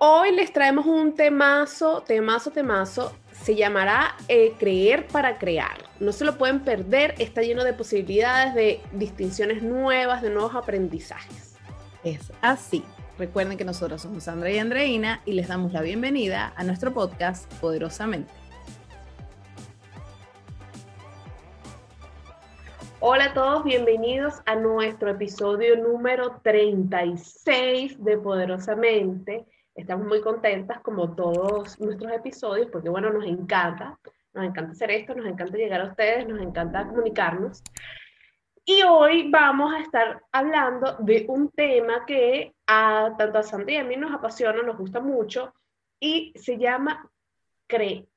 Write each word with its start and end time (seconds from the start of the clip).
Hoy 0.00 0.30
les 0.30 0.52
traemos 0.52 0.86
un 0.86 1.12
temazo, 1.12 2.04
temazo, 2.06 2.52
temazo. 2.52 3.12
Se 3.32 3.56
llamará 3.56 4.14
eh, 4.28 4.52
Creer 4.56 5.08
para 5.08 5.38
Crear. 5.38 5.76
No 5.98 6.12
se 6.12 6.24
lo 6.24 6.38
pueden 6.38 6.60
perder, 6.60 7.16
está 7.18 7.42
lleno 7.42 7.64
de 7.64 7.72
posibilidades, 7.72 8.54
de 8.54 8.80
distinciones 8.92 9.60
nuevas, 9.60 10.22
de 10.22 10.30
nuevos 10.30 10.54
aprendizajes. 10.54 11.56
Es 12.04 12.32
así. 12.42 12.84
Recuerden 13.18 13.58
que 13.58 13.64
nosotros 13.64 14.00
somos 14.00 14.22
Sandra 14.22 14.52
y 14.52 14.58
Andreina 14.58 15.20
y 15.24 15.32
les 15.32 15.48
damos 15.48 15.72
la 15.72 15.82
bienvenida 15.82 16.52
a 16.54 16.62
nuestro 16.62 16.94
podcast 16.94 17.52
Poderosamente. 17.54 18.30
Hola 23.00 23.24
a 23.24 23.34
todos, 23.34 23.64
bienvenidos 23.64 24.34
a 24.46 24.54
nuestro 24.54 25.10
episodio 25.10 25.76
número 25.76 26.40
36 26.44 28.04
de 28.04 28.16
Poderosamente. 28.16 29.44
Estamos 29.78 30.08
muy 30.08 30.20
contentas 30.20 30.80
como 30.80 31.14
todos 31.14 31.78
nuestros 31.78 32.10
episodios 32.10 32.68
porque 32.72 32.88
bueno, 32.88 33.10
nos 33.10 33.24
encanta, 33.24 33.96
nos 34.34 34.44
encanta 34.44 34.72
hacer 34.72 34.90
esto, 34.90 35.14
nos 35.14 35.26
encanta 35.26 35.56
llegar 35.56 35.80
a 35.80 35.90
ustedes, 35.90 36.26
nos 36.26 36.40
encanta 36.42 36.84
comunicarnos. 36.88 37.62
Y 38.64 38.82
hoy 38.82 39.30
vamos 39.30 39.72
a 39.72 39.78
estar 39.78 40.20
hablando 40.32 40.96
de 40.98 41.26
un 41.28 41.50
tema 41.52 42.04
que 42.06 42.56
a 42.66 43.14
tanto 43.16 43.38
a 43.38 43.44
Sandy 43.44 43.74
y 43.74 43.76
a 43.76 43.84
mí 43.84 43.96
nos 43.96 44.12
apasiona, 44.12 44.62
nos 44.62 44.76
gusta 44.76 44.98
mucho 44.98 45.54
y 46.00 46.32
se 46.34 46.58
llama 46.58 47.08
creer 47.68 48.08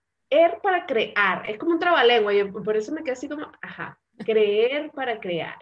para 0.64 0.88
crear. 0.88 1.48
Es 1.48 1.60
como 1.60 1.74
un 1.74 1.80
trabalengua 1.80 2.34
y 2.34 2.44
por 2.44 2.76
eso 2.76 2.92
me 2.92 3.04
quedé 3.04 3.12
así 3.12 3.30
como, 3.30 3.52
ajá, 3.62 4.00
creer 4.26 4.90
para 4.96 5.20
crear. 5.20 5.60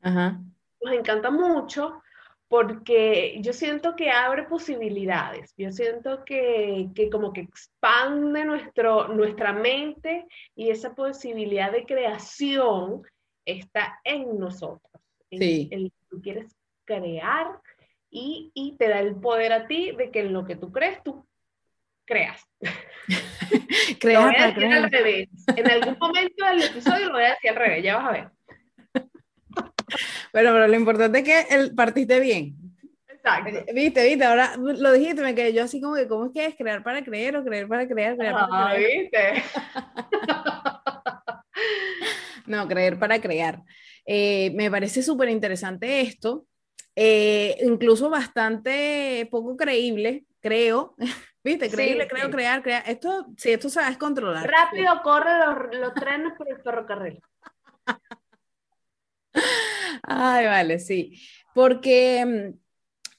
Nos 0.00 0.94
encanta 0.94 1.30
mucho 1.30 2.02
porque 2.48 3.38
yo 3.40 3.52
siento 3.52 3.96
que 3.96 4.10
abre 4.10 4.44
posibilidades, 4.44 5.54
yo 5.56 5.72
siento 5.72 6.24
que, 6.24 6.88
que, 6.94 7.10
como 7.10 7.32
que 7.32 7.40
expande 7.40 8.44
nuestro, 8.44 9.08
nuestra 9.08 9.52
mente 9.52 10.26
y 10.54 10.70
esa 10.70 10.94
posibilidad 10.94 11.72
de 11.72 11.84
creación 11.84 13.02
está 13.44 14.00
en 14.04 14.38
nosotros. 14.38 15.02
Sí. 15.30 15.68
En, 15.70 15.90
tú 16.08 16.20
quieres 16.22 16.54
crear 16.84 17.46
y, 18.10 18.52
y, 18.54 18.76
te 18.76 18.88
da 18.88 19.00
el 19.00 19.16
poder 19.16 19.52
a 19.52 19.66
ti 19.66 19.90
de 19.92 20.10
que 20.10 20.20
en 20.20 20.32
lo 20.32 20.44
que 20.44 20.54
tú 20.54 20.70
crees, 20.70 21.02
tú 21.02 21.26
creas. 22.04 22.46
creas 23.98 24.34
a 24.38 24.46
decir 24.48 24.72
al 24.72 24.90
revés. 24.90 25.28
En 25.56 25.70
algún 25.70 25.96
momento 25.98 26.44
del 26.44 26.62
episodio 26.62 27.06
lo 27.06 27.14
voy 27.14 27.24
a 27.24 27.30
decir 27.30 27.50
al 27.50 27.56
revés, 27.56 27.82
ya 27.82 27.96
vas 27.96 28.08
a 28.08 28.12
ver. 28.12 28.30
Bueno, 30.32 30.52
pero 30.52 30.68
lo 30.68 30.74
importante 30.74 31.18
es 31.18 31.24
que 31.24 31.54
el, 31.54 31.74
partiste 31.74 32.20
bien. 32.20 32.54
Exacto. 33.08 33.50
Eh, 33.50 33.72
viste, 33.74 34.04
viste, 34.04 34.24
ahora 34.24 34.56
lo 34.56 34.92
dijiste, 34.92 35.22
me 35.22 35.34
quedé 35.34 35.52
yo 35.52 35.64
así 35.64 35.80
como 35.80 35.94
que, 35.94 36.06
¿cómo 36.06 36.26
es 36.26 36.32
que 36.32 36.46
es 36.46 36.56
crear 36.56 36.82
para 36.82 37.02
creer 37.02 37.36
o 37.36 37.44
creer 37.44 37.68
para 37.68 37.88
crear? 37.88 38.16
creer 38.16 38.32
para 38.32 38.48
ah, 38.50 38.72
creer? 38.74 39.02
viste. 39.02 39.42
no, 42.46 42.68
creer 42.68 42.98
para 42.98 43.20
crear. 43.20 43.62
Eh, 44.06 44.50
me 44.54 44.70
parece 44.70 45.02
súper 45.02 45.30
interesante 45.30 46.02
esto, 46.02 46.46
eh, 46.96 47.56
incluso 47.62 48.10
bastante 48.10 49.26
poco 49.30 49.56
creíble, 49.56 50.24
creo. 50.40 50.94
¿Viste? 51.44 51.68
Creíble, 51.68 52.04
Sí, 52.04 52.08
creo, 52.08 52.26
sí. 52.26 52.32
crear, 52.32 52.62
crear. 52.62 52.82
Esto, 52.86 53.26
sí, 53.36 53.50
esto 53.50 53.68
sabes 53.68 53.98
controlar. 53.98 54.50
Rápido 54.50 55.02
corren 55.02 55.38
los, 55.40 55.78
los 55.78 55.94
trenes 55.94 56.32
por 56.38 56.48
el 56.48 56.62
ferrocarril. 56.62 57.20
Ay, 60.02 60.46
vale, 60.46 60.78
sí. 60.78 61.20
Porque 61.54 62.24
mm, 62.24 62.58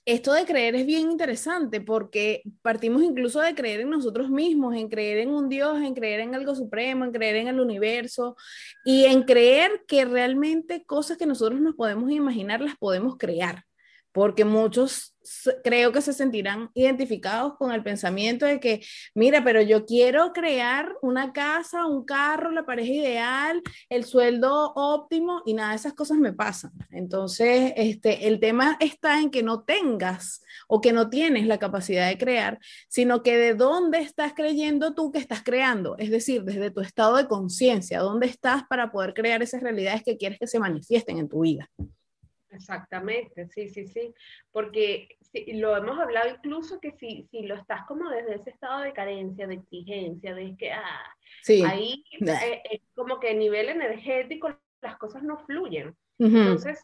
esto 0.05 0.33
de 0.33 0.45
creer 0.45 0.75
es 0.75 0.85
bien 0.85 1.09
interesante 1.11 1.81
porque 1.81 2.43
partimos 2.61 3.03
incluso 3.03 3.41
de 3.41 3.55
creer 3.55 3.81
en 3.81 3.89
nosotros 3.89 4.29
mismos, 4.29 4.75
en 4.75 4.87
creer 4.89 5.19
en 5.19 5.29
un 5.29 5.49
Dios, 5.49 5.81
en 5.81 5.93
creer 5.95 6.19
en 6.21 6.35
algo 6.35 6.55
supremo, 6.55 7.05
en 7.05 7.11
creer 7.11 7.37
en 7.37 7.47
el 7.47 7.59
universo 7.59 8.35
y 8.83 9.05
en 9.05 9.23
creer 9.23 9.83
que 9.87 10.05
realmente 10.05 10.85
cosas 10.85 11.17
que 11.17 11.25
nosotros 11.25 11.59
nos 11.59 11.75
podemos 11.75 12.11
imaginar 12.11 12.61
las 12.61 12.75
podemos 12.77 13.17
crear. 13.17 13.63
Porque 14.15 14.45
muchos 14.45 15.15
creo 15.63 15.91
que 15.91 16.01
se 16.01 16.13
sentirán 16.13 16.69
identificados 16.73 17.55
con 17.57 17.71
el 17.71 17.83
pensamiento 17.83 18.45
de 18.45 18.61
que, 18.61 18.81
mira, 19.13 19.43
pero 19.43 19.61
yo 19.61 19.85
quiero 19.85 20.31
crear 20.31 20.95
una 21.01 21.33
casa, 21.33 21.85
un 21.85 22.05
carro, 22.05 22.51
la 22.51 22.65
pareja 22.65 22.93
ideal, 22.93 23.61
el 23.89 24.05
sueldo 24.05 24.71
óptimo 24.75 25.41
y 25.45 25.53
nada 25.53 25.71
de 25.71 25.75
esas 25.75 25.93
cosas 25.93 26.17
me 26.17 26.31
pasan. 26.31 26.71
Entonces, 26.91 27.73
este, 27.75 28.27
el 28.27 28.39
tema 28.39 28.77
está 28.79 29.19
en 29.19 29.31
que 29.31 29.43
no 29.43 29.63
tengas 29.63 30.41
o 30.67 30.79
que 30.79 30.93
no 30.93 31.09
tienes 31.09 31.45
la 31.45 31.57
capacidad 31.57 32.07
de 32.07 32.17
crear, 32.17 32.59
sino 32.87 33.21
que 33.21 33.37
de 33.37 33.53
dónde 33.53 33.99
estás 33.99 34.33
creyendo 34.33 34.93
tú 34.93 35.11
que 35.11 35.19
estás 35.19 35.43
creando, 35.43 35.97
es 35.97 36.09
decir, 36.09 36.43
desde 36.43 36.71
tu 36.71 36.79
estado 36.79 37.17
de 37.17 37.27
conciencia, 37.27 37.99
dónde 37.99 38.27
estás 38.27 38.63
para 38.69 38.93
poder 38.93 39.13
crear 39.13 39.43
esas 39.43 39.61
realidades 39.61 40.03
que 40.03 40.17
quieres 40.17 40.39
que 40.39 40.47
se 40.47 40.59
manifiesten 40.59 41.17
en 41.17 41.27
tu 41.27 41.41
vida. 41.41 41.69
Exactamente, 42.55 43.47
sí, 43.47 43.69
sí, 43.69 43.87
sí. 43.87 44.13
Porque 44.51 45.17
sí, 45.21 45.53
lo 45.53 45.75
hemos 45.75 45.99
hablado 45.99 46.29
incluso 46.29 46.79
que 46.79 46.91
si, 46.91 47.27
si 47.31 47.43
lo 47.43 47.55
estás 47.55 47.85
como 47.85 48.09
desde 48.09 48.35
ese 48.35 48.49
estado 48.51 48.81
de 48.81 48.93
carencia, 48.93 49.47
de 49.47 49.55
exigencia, 49.55 50.33
de 50.33 50.55
que 50.57 50.71
ah, 50.71 51.15
Sí. 51.41 51.63
ahí 51.65 52.03
Nah. 52.19 52.33
eh, 52.43 52.61
es 52.71 52.81
como 52.95 53.19
que 53.19 53.29
a 53.29 53.33
nivel 53.33 53.69
energético 53.69 54.49
las 54.81 54.97
cosas 54.97 55.23
no 55.23 55.37
fluyen. 55.45 55.95
Entonces, 56.17 56.83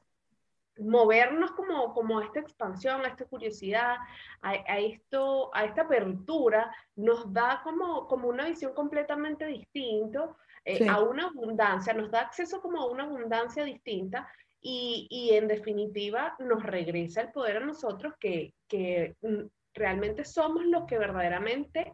movernos 0.78 1.52
como, 1.52 1.94
como 1.94 2.20
a 2.20 2.26
esta 2.26 2.40
expansión, 2.40 3.06
a 3.06 3.09
esta 3.09 3.26
curiosidad, 3.26 3.96
a, 4.42 4.50
a 4.50 4.80
esto, 4.80 5.50
a 5.53 5.66
esta 5.66 5.84
apertura, 5.84 6.74
nos 6.96 7.32
da 7.32 7.62
como, 7.64 8.08
como 8.08 8.28
una 8.30 8.46
visión 8.48 8.74
completamente 8.74 9.46
distinta 9.46 10.36
eh, 10.66 10.78
Sí. 10.78 10.88
a 10.88 11.00
una 11.00 11.28
abundancia, 11.28 11.94
nos 11.94 12.12
da 12.12 12.22
acceso 12.22 12.62
como 12.62 12.82
a 12.82 12.86
una 12.92 13.03
abundancia 13.03 13.64
distinta 13.64 14.28
y, 14.61 15.07
y 15.09 15.31
en 15.35 15.47
definitiva 15.47 16.35
nos 16.39 16.61
regresa 16.63 17.22
el 17.22 17.31
poder 17.31 17.57
a 17.57 17.66
nosotros 17.66 18.13
que, 18.19 18.53
que 18.67 19.16
mm, 19.22 19.44
realmente 19.73 20.23
somos 20.23 20.66
los 20.66 20.85
que 20.85 20.97
verdaderamente 20.99 21.94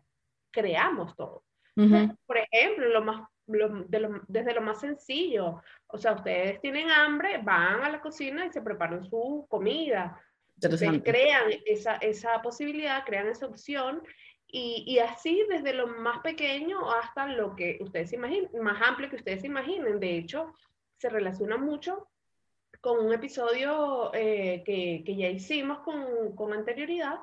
creamos 0.51 1.16
todo. 1.16 1.44
Ujú. 1.75 2.17
Por 2.25 2.38
ejemplo, 2.38 2.88
lo 2.89 3.01
más, 3.03 3.22
lo- 3.47 3.83
de 3.88 4.00
lo- 4.00 4.22
desde 4.28 4.53
lo 4.53 4.61
más 4.61 4.81
sencillo, 4.81 5.61
o 5.88 5.97
sea, 5.97 6.13
ustedes 6.13 6.59
tienen 6.59 6.89
hambre, 6.89 7.38
van 7.41 7.83
a 7.83 7.89
la 7.89 8.01
cocina 8.01 8.45
y 8.45 8.51
se 8.51 8.61
preparan 8.61 9.03
su 9.05 9.45
comida. 9.49 10.19
Ustedes 10.75 11.03
crean 11.11 11.44
esa, 11.66 11.95
esa 11.97 12.41
posibilidad, 12.41 13.05
crean 13.05 13.28
esa 13.28 13.45
opción 13.45 14.01
y, 14.47 14.84
y 14.88 14.99
así 14.99 15.45
desde 15.49 15.73
lo 15.73 15.88
más 15.88 16.19
pequeño 16.22 16.91
hasta 16.91 17.28
lo 17.28 17.55
que 17.55 17.78
ustedes 17.79 18.11
imaginen, 18.13 18.49
más 18.61 18.81
amplio 18.81 19.09
que 19.09 19.17
ustedes 19.17 19.44
imaginen. 19.44 19.99
De 19.99 20.17
hecho, 20.17 20.53
se 20.97 21.09
relaciona 21.09 21.57
mucho 21.57 22.07
con 22.82 23.06
un 23.06 23.14
episodio 23.14 24.12
eh, 24.14 24.64
que, 24.66 25.04
que 25.06 25.16
ya 25.16 25.30
hicimos 25.30 25.80
con, 25.80 26.36
con 26.36 26.54
anterioridad, 26.54 27.20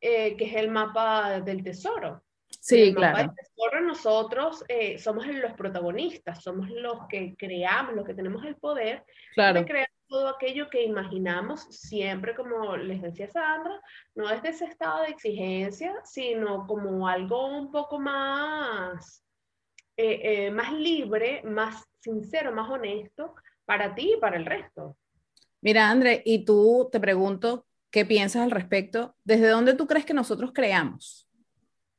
eh, 0.00 0.36
que 0.36 0.44
es 0.46 0.54
el 0.54 0.70
mapa 0.70 1.40
del 1.40 1.62
tesoro. 1.62 2.22
Sí, 2.48 2.82
el 2.82 2.94
mapa 2.94 3.12
claro. 3.12 3.28
del 3.28 3.36
tesoro, 3.36 3.80
nosotros 3.80 4.64
eh, 4.68 4.98
somos 4.98 5.26
los 5.26 5.52
protagonistas, 5.52 6.42
somos 6.42 6.68
los 6.70 7.06
que 7.08 7.34
creamos, 7.36 7.94
los 7.94 8.04
que 8.04 8.14
tenemos 8.14 8.44
el 8.44 8.56
poder 8.56 9.04
Claro. 9.34 9.60
de 9.60 9.66
crear 9.66 9.88
todo 10.08 10.28
aquello 10.28 10.68
que 10.70 10.84
imaginamos, 10.84 11.62
siempre 11.70 12.34
como 12.34 12.76
les 12.76 13.02
decía 13.02 13.28
Sandra, 13.28 13.80
no 14.14 14.28
desde 14.28 14.50
ese 14.50 14.64
estado 14.66 15.02
de 15.02 15.10
exigencia, 15.10 15.94
sino 16.04 16.66
como 16.66 17.08
algo 17.08 17.46
un 17.46 17.70
poco 17.70 17.98
más, 17.98 19.24
eh, 19.96 20.46
eh, 20.46 20.50
más 20.50 20.72
libre, 20.72 21.42
más 21.44 21.84
sincero, 22.00 22.52
más 22.52 22.70
honesto 22.70 23.34
para 23.66 23.94
ti 23.94 24.14
y 24.16 24.20
para 24.20 24.36
el 24.36 24.46
resto. 24.46 24.96
Mira, 25.60 25.90
André, 25.90 26.22
y 26.24 26.44
tú 26.44 26.88
te 26.90 27.00
pregunto, 27.00 27.66
¿qué 27.90 28.04
piensas 28.04 28.42
al 28.42 28.50
respecto? 28.50 29.14
¿Desde 29.24 29.48
dónde 29.48 29.74
tú 29.74 29.86
crees 29.86 30.06
que 30.06 30.14
nosotros 30.14 30.52
creamos? 30.54 31.28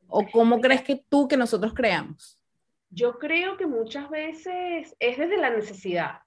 ¿O 0.07 0.25
cómo 0.31 0.61
crees 0.61 0.81
que 0.81 0.95
tú 0.95 1.27
que 1.27 1.37
nosotros 1.37 1.73
creamos? 1.73 2.41
Yo 2.89 3.19
creo 3.19 3.57
que 3.57 3.67
muchas 3.67 4.09
veces 4.09 4.95
es 4.99 5.17
desde 5.17 5.37
la 5.37 5.49
necesidad. 5.49 6.21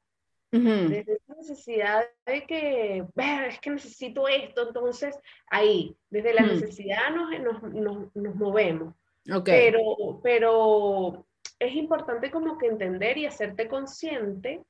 Desde 0.53 1.13
esa 1.13 1.35
necesidad 1.37 2.05
de 2.27 2.45
que, 2.45 3.07
"Ver, 3.15 3.45
es 3.45 3.61
que 3.61 3.71
necesito 3.71 4.27
esto, 4.27 4.67
entonces 4.67 5.17
ahí, 5.49 5.97
desde 6.11 6.35
la 6.35 6.43
necesidad 6.43 7.15
nos, 7.15 7.31
nos, 7.41 7.63
nos, 7.73 8.17
nos 8.17 8.35
movemos. 8.35 8.95
Ok. 9.33 9.45
Pero, 9.45 10.21
pero 10.25 11.25
es 11.61 11.75
importante 11.75 12.33
como 12.33 12.59
que 12.59 12.67
entender 12.67 13.17
y 13.19 13.27
hacerte 13.27 13.69
consciente 13.69 14.65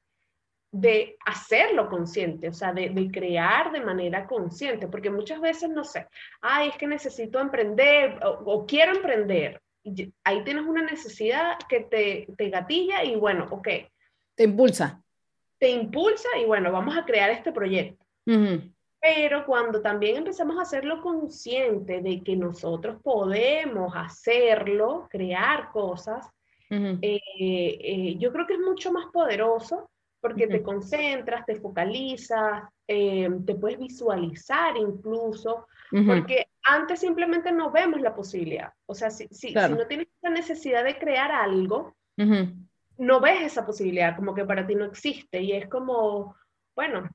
de 0.72 1.16
hacerlo 1.26 1.88
consciente, 1.88 2.48
o 2.48 2.52
sea, 2.52 2.72
de, 2.72 2.90
de 2.90 3.10
crear 3.10 3.72
de 3.72 3.80
manera 3.80 4.26
consciente, 4.26 4.86
porque 4.86 5.10
muchas 5.10 5.40
veces, 5.40 5.68
no 5.70 5.82
sé, 5.84 6.06
ay, 6.40 6.68
es 6.68 6.76
que 6.76 6.86
necesito 6.86 7.40
emprender 7.40 8.18
o, 8.24 8.30
o 8.44 8.66
quiero 8.66 8.92
emprender. 8.94 9.60
Y 9.82 10.12
ahí 10.24 10.44
tienes 10.44 10.64
una 10.66 10.82
necesidad 10.82 11.58
que 11.68 11.80
te, 11.80 12.28
te 12.36 12.50
gatilla 12.50 13.02
y 13.02 13.16
bueno, 13.16 13.46
ok, 13.50 13.68
Te 14.36 14.44
impulsa. 14.44 15.02
te 15.58 15.70
impulsa 15.70 16.28
y 16.40 16.44
bueno, 16.44 16.70
vamos 16.70 16.96
a 16.96 17.04
crear 17.04 17.30
este 17.30 17.50
proyecto. 17.52 18.04
Pero 19.02 19.46
cuando 19.46 19.80
también 19.80 20.16
empezamos 20.18 20.58
a 20.58 20.62
hacerlo 20.62 21.00
consciente 21.00 22.00
de 22.02 22.22
que 22.22 22.36
nosotros 22.36 23.00
podemos 23.02 23.92
hacerlo, 23.96 25.08
crear 25.10 25.70
cosas, 25.72 26.28
eh, 26.70 27.20
eh, 27.42 28.16
yo 28.18 28.30
creo 28.32 28.46
que 28.46 28.54
es 28.54 28.60
mucho 28.60 28.92
más 28.92 29.06
poderoso 29.06 29.90
porque 30.20 30.46
te 30.46 30.62
concentras, 30.62 31.46
te 31.46 31.56
focalizas, 31.56 32.64
eh, 32.86 33.28
te 33.46 33.54
puedes 33.54 33.78
visualizar 33.78 34.76
incluso, 34.76 35.66
porque 36.06 36.46
antes 36.62 37.00
simplemente 37.00 37.50
no 37.52 37.70
vemos 37.70 38.00
la 38.00 38.14
posibilidad. 38.14 38.72
O 38.86 38.94
sea, 38.94 39.10
si, 39.10 39.26
si, 39.28 39.48
si 39.48 39.54
no 39.54 39.86
tienes 39.86 40.08
esa 40.18 40.30
necesidad 40.30 40.84
de 40.84 40.98
crear 40.98 41.32
algo, 41.32 41.96
no 42.98 43.20
ves 43.20 43.42
esa 43.42 43.64
posibilidad, 43.64 44.14
como 44.14 44.34
que 44.34 44.44
para 44.44 44.66
ti 44.66 44.74
no 44.74 44.84
existe 44.84 45.40
y 45.40 45.52
es 45.52 45.68
como, 45.68 46.36
bueno, 46.76 47.08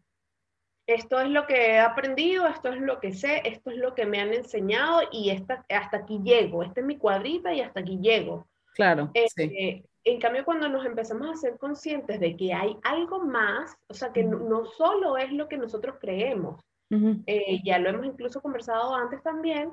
esto 0.87 1.19
es 1.19 1.29
lo 1.29 1.45
que 1.45 1.73
he 1.73 1.79
aprendido, 1.79 2.47
esto 2.47 2.69
es 2.69 2.79
lo 2.79 2.99
que 2.99 3.13
sé, 3.13 3.41
esto 3.45 3.71
es 3.71 3.77
lo 3.77 3.95
que 3.95 4.05
me 4.05 4.19
han 4.19 4.33
enseñado 4.33 5.01
y 5.11 5.29
esta, 5.29 5.65
hasta 5.69 5.97
aquí 5.97 6.19
llego, 6.23 6.63
esta 6.63 6.81
es 6.81 6.85
mi 6.85 6.97
cuadrita 6.97 7.53
y 7.53 7.61
hasta 7.61 7.79
aquí 7.79 7.99
llego. 8.01 8.47
Claro. 8.73 9.11
sí. 9.35 9.85
En 10.05 10.19
cambio, 10.19 10.45
cuando 10.45 10.69
nos 10.69 10.85
empezamos 10.85 11.29
a 11.29 11.35
ser 11.35 11.57
conscientes 11.57 12.19
de 12.19 12.37
que 12.37 12.53
hay 12.53 12.77
algo 12.83 13.19
más, 13.19 13.75
o 13.87 13.93
sea, 13.93 14.13
que 14.13 14.23
no, 14.23 14.65
solo 14.65 15.17
es 15.17 15.31
lo 15.31 15.47
que 15.47 15.57
nosotros 15.57 15.97
creemos, 15.99 16.63
eh, 17.25 17.59
ya 17.65 17.79
lo 17.79 17.89
hemos 17.89 18.05
incluso 18.05 18.39
conversado 18.39 18.93
antes 18.95 19.21
también, 19.23 19.71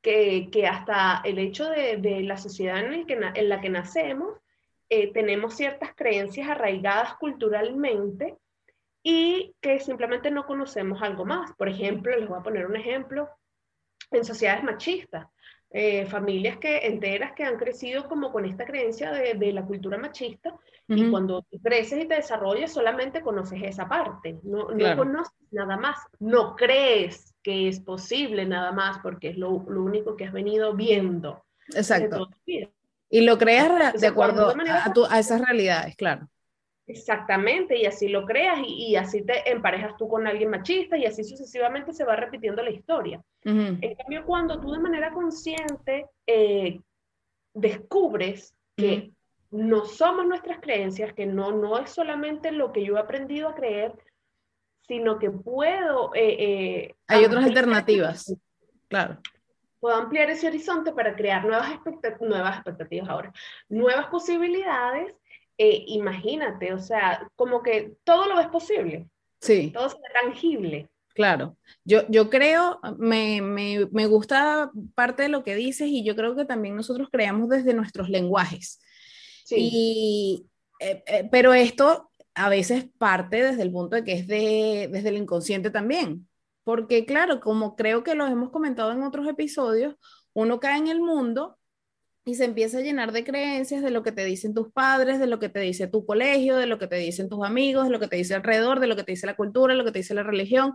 que, 0.00 0.48
que 0.50 0.66
hasta 0.66 1.20
el 1.24 1.38
hecho 1.38 1.68
de, 1.68 1.96
de 1.96 2.22
la 2.22 2.36
sociedad 2.36 2.78
en, 2.78 2.92
el 2.92 3.06
que, 3.06 3.14
en, 3.34 3.48
la 3.48 3.60
que 3.60 3.68
nacemos, 3.68 4.38
eh, 4.88 5.12
tenemos 5.12 5.54
ciertas 5.54 5.94
creencias 5.96 6.48
arraigadas 6.48 7.16
culturalmente 7.16 8.36
y 9.02 9.54
que 9.60 9.80
simplemente 9.80 10.30
no 10.30 10.46
conocemos 10.46 11.02
algo 11.02 11.24
más. 11.24 11.52
Por 11.56 11.68
ejemplo, 11.68 12.16
les 12.16 12.28
voy 12.28 12.38
a 12.38 12.42
poner 12.42 12.66
un 12.66 12.76
ejemplo, 12.76 13.28
en 14.10 14.24
sociedades 14.24 14.62
machistas. 14.62 15.26
Eh, 15.70 16.06
familias 16.06 16.58
que, 16.58 16.86
enteras 16.86 17.32
que 17.32 17.42
han 17.42 17.56
crecido 17.56 18.08
como 18.08 18.32
con 18.32 18.44
esta 18.44 18.64
creencia 18.64 19.10
de, 19.10 19.34
de 19.34 19.52
la 19.52 19.64
cultura 19.64 19.98
machista 19.98 20.54
y 20.88 21.10
cuando 21.10 21.44
creces 21.62 22.04
y 22.04 22.06
te 22.06 22.14
desarrollas 22.14 22.72
solamente 22.72 23.20
conoces 23.20 23.60
esa 23.64 23.88
parte, 23.88 24.38
no, 24.44 24.70
no 24.70 24.96
conoces 24.96 25.34
nada 25.50 25.76
más, 25.76 25.98
no 26.20 26.54
crees 26.54 27.34
que 27.42 27.66
es 27.68 27.80
posible 27.80 28.46
nada 28.46 28.70
más 28.70 28.98
porque 28.98 29.30
es 29.30 29.36
lo, 29.36 29.64
lo 29.68 29.82
único 29.82 30.16
que 30.16 30.24
has 30.24 30.32
venido 30.32 30.74
viendo. 30.74 31.44
Exacto. 31.74 32.28
Y 33.10 33.20
lo 33.22 33.36
creas 33.36 34.00
de 34.00 34.06
acuerdo 34.06 34.54
a, 34.68 34.92
a 35.10 35.18
esas 35.18 35.40
realidades, 35.40 35.96
claro. 35.96 36.28
Exactamente, 36.88 37.76
y 37.76 37.84
así 37.84 38.08
lo 38.08 38.24
creas 38.24 38.60
y, 38.64 38.94
así 38.94 39.22
te 39.22 39.50
emparejas 39.50 39.96
tú 39.96 40.08
con 40.08 40.26
alguien 40.26 40.50
machista 40.50 40.96
y 40.96 41.04
así 41.04 41.24
sucesivamente 41.24 41.92
se 41.92 42.04
va 42.04 42.14
repitiendo 42.14 42.62
la 42.62 42.70
historia. 42.70 43.20
En 43.42 43.94
cambio, 43.94 44.24
cuando 44.24 44.60
tú 44.60 44.72
de 44.72 44.78
manera 44.78 45.12
consciente 45.12 46.06
eh, 46.26 46.80
descubres 47.54 48.54
que 48.76 49.12
no 49.50 49.84
somos 49.84 50.26
nuestras 50.26 50.60
creencias, 50.60 51.12
que 51.12 51.26
no, 51.26 51.52
no 51.52 51.78
es 51.78 51.90
solamente 51.90 52.52
lo 52.52 52.72
que 52.72 52.84
yo 52.84 52.96
he 52.96 53.00
aprendido 53.00 53.48
a 53.48 53.54
creer, 53.54 53.92
sino 54.86 55.18
que 55.18 55.30
puedo... 55.30 56.14
Eh, 56.14 56.36
eh, 56.38 56.94
Hay 57.08 57.24
otras 57.24 57.44
alternativas, 57.44 58.36
claro. 58.88 59.18
Puedo 59.80 59.96
ampliar 59.96 60.30
ese 60.30 60.48
horizonte 60.48 60.92
para 60.92 61.14
crear 61.14 61.44
nuevas, 61.44 61.80
nuevas 62.20 62.56
expectativas 62.56 63.08
ahora, 63.08 63.32
nuevas 63.68 64.06
posibilidades 64.06 65.14
eh, 65.58 65.84
imagínate, 65.88 66.72
o 66.72 66.78
sea, 66.78 67.30
como 67.36 67.62
que 67.62 67.96
todo 68.04 68.26
lo 68.26 68.38
es 68.40 68.48
posible. 68.48 69.08
Sí. 69.40 69.70
Todo 69.72 69.86
es 69.86 69.96
tangible. 70.22 70.88
Claro, 71.14 71.56
yo, 71.82 72.02
yo 72.10 72.28
creo, 72.28 72.78
me, 72.98 73.40
me, 73.40 73.86
me, 73.90 74.06
gusta 74.06 74.70
parte 74.94 75.22
de 75.22 75.28
lo 75.30 75.44
que 75.44 75.54
dices 75.54 75.88
y 75.88 76.04
yo 76.04 76.14
creo 76.14 76.36
que 76.36 76.44
también 76.44 76.76
nosotros 76.76 77.08
creamos 77.10 77.48
desde 77.48 77.72
nuestros 77.72 78.10
lenguajes. 78.10 78.80
Sí. 79.46 79.56
Y, 79.58 80.46
eh, 80.78 81.02
eh, 81.06 81.28
pero 81.32 81.54
esto 81.54 82.10
a 82.34 82.50
veces 82.50 82.86
parte 82.98 83.42
desde 83.42 83.62
el 83.62 83.72
punto 83.72 83.96
de 83.96 84.04
que 84.04 84.12
es 84.12 84.26
de, 84.26 84.90
desde 84.92 85.08
el 85.08 85.16
inconsciente 85.16 85.70
también. 85.70 86.28
Porque 86.64 87.06
claro, 87.06 87.40
como 87.40 87.76
creo 87.76 88.02
que 88.02 88.14
lo 88.14 88.26
hemos 88.26 88.50
comentado 88.50 88.92
en 88.92 89.02
otros 89.02 89.26
episodios, 89.26 89.94
uno 90.34 90.60
cae 90.60 90.76
en 90.78 90.88
el 90.88 91.00
mundo 91.00 91.55
y 92.26 92.34
se 92.34 92.44
empieza 92.44 92.78
a 92.78 92.80
llenar 92.80 93.12
de 93.12 93.22
creencias 93.22 93.82
de 93.84 93.90
lo 93.90 94.02
que 94.02 94.10
te 94.10 94.24
dicen 94.24 94.52
tus 94.52 94.72
padres, 94.72 95.20
de 95.20 95.28
lo 95.28 95.38
que 95.38 95.48
te 95.48 95.60
dice 95.60 95.86
tu 95.86 96.04
colegio, 96.04 96.56
de 96.56 96.66
lo 96.66 96.76
que 96.76 96.88
te 96.88 96.96
dicen 96.96 97.28
tus 97.28 97.46
amigos, 97.46 97.84
de 97.84 97.90
lo 97.90 98.00
que 98.00 98.08
te 98.08 98.16
dice 98.16 98.34
alrededor, 98.34 98.80
de 98.80 98.88
lo 98.88 98.96
que 98.96 99.04
te 99.04 99.12
dice 99.12 99.26
la 99.26 99.36
cultura, 99.36 99.74
de 99.74 99.78
lo 99.78 99.84
que 99.84 99.92
te 99.92 100.00
dice 100.00 100.12
la 100.12 100.24
religión, 100.24 100.74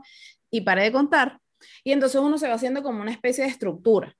y 0.49 0.61
para 0.61 0.81
de 0.83 0.93
contar. 0.93 1.39
Y 1.83 1.91
entonces 1.91 2.21
uno 2.21 2.37
se 2.37 2.47
va 2.47 2.53
haciendo 2.53 2.81
como 2.81 3.01
una 3.01 3.11
especie 3.11 3.43
de 3.43 3.49
estructura. 3.49 4.15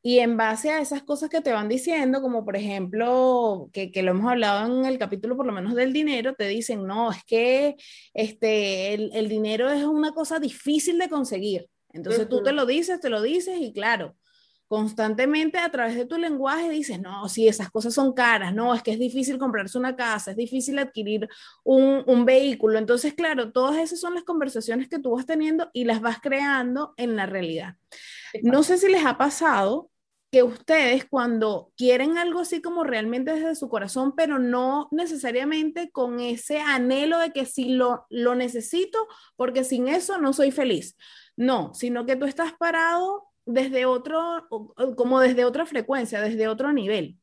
Y 0.00 0.20
en 0.20 0.36
base 0.36 0.70
a 0.70 0.80
esas 0.80 1.02
cosas 1.02 1.28
que 1.28 1.40
te 1.40 1.52
van 1.52 1.68
diciendo, 1.68 2.22
como 2.22 2.44
por 2.44 2.54
ejemplo, 2.54 3.68
que, 3.72 3.90
que, 3.90 4.04
lo 4.04 4.12
hemos 4.12 4.30
hablado 4.30 4.64
en 4.80 4.86
el 4.86 4.96
capítulo 4.96 5.36
por 5.36 5.46
lo 5.46 5.52
menos 5.52 5.74
del 5.74 5.92
dinero, 5.92 6.34
te 6.34 6.46
dicen, 6.46 6.86
no, 6.86 7.10
es 7.10 7.24
que 7.24 7.74
este, 8.14 8.94
el, 8.94 9.10
el 9.12 9.28
dinero 9.28 9.68
es 9.70 9.82
una 9.84 10.12
cosa 10.12 10.38
difícil 10.38 10.98
de 11.00 11.08
conseguir. 11.08 11.68
Entonces 11.92 12.28
tú 12.28 12.44
te 12.44 12.52
lo 12.52 12.64
dices, 12.64 13.00
te 13.00 13.10
lo 13.10 13.20
dices 13.20 13.58
y 13.60 13.72
claro, 13.72 14.14
constantemente 14.70 15.58
a 15.58 15.68
través 15.68 15.96
de 15.96 16.06
tu 16.06 16.16
lenguaje 16.16 16.70
dices, 16.70 17.00
no, 17.00 17.28
sí, 17.28 17.48
esas 17.48 17.72
cosas 17.72 17.92
son 17.92 18.12
caras, 18.12 18.54
no, 18.54 18.72
es 18.72 18.84
que 18.84 18.92
es 18.92 19.00
difícil 19.00 19.36
comprarse 19.36 19.76
una 19.76 19.96
casa, 19.96 20.30
es 20.30 20.36
difícil 20.36 20.78
adquirir 20.78 21.28
un, 21.64 22.04
un, 22.06 22.24
vehículo. 22.24 22.78
Entonces, 22.78 23.14
claro, 23.14 23.50
todas 23.50 23.78
esas 23.78 23.98
son 23.98 24.14
las 24.14 24.22
conversaciones 24.22 24.88
que 24.88 25.00
tú 25.00 25.16
vas 25.16 25.26
teniendo 25.26 25.68
y 25.72 25.86
las 25.86 26.00
vas 26.00 26.20
creando 26.20 26.94
en 26.96 27.16
la 27.16 27.26
realidad. 27.26 27.78
No 28.44 28.62
sé 28.62 28.78
si 28.78 28.88
les 28.88 29.04
ha 29.04 29.18
pasado 29.18 29.90
que 30.30 30.44
ustedes 30.44 31.04
cuando 31.04 31.72
quieren 31.76 32.16
algo 32.16 32.38
así 32.38 32.62
como 32.62 32.84
realmente 32.84 33.32
desde 33.32 33.56
su 33.56 33.68
corazón, 33.68 34.14
pero 34.16 34.38
no 34.38 34.86
necesariamente 34.92 35.90
con 35.90 36.20
ese 36.20 36.60
anhelo 36.60 37.18
de 37.18 37.32
que 37.32 37.44
si 37.44 37.70
lo, 37.70 38.06
lo 38.08 38.36
necesito, 38.36 39.08
porque 39.34 39.64
sin 39.64 39.88
eso 39.88 40.18
no 40.18 40.32
soy 40.32 40.52
feliz. 40.52 40.96
No, 41.34 41.74
sino 41.74 42.06
que 42.06 42.14
tú 42.14 42.26
estás 42.26 42.52
parado 42.52 43.29
desde 43.46 43.86
otro, 43.86 44.48
como 44.96 45.20
desde 45.20 45.44
otra 45.44 45.66
frecuencia, 45.66 46.20
desde 46.20 46.48
otro 46.48 46.72
nivel. 46.72 47.16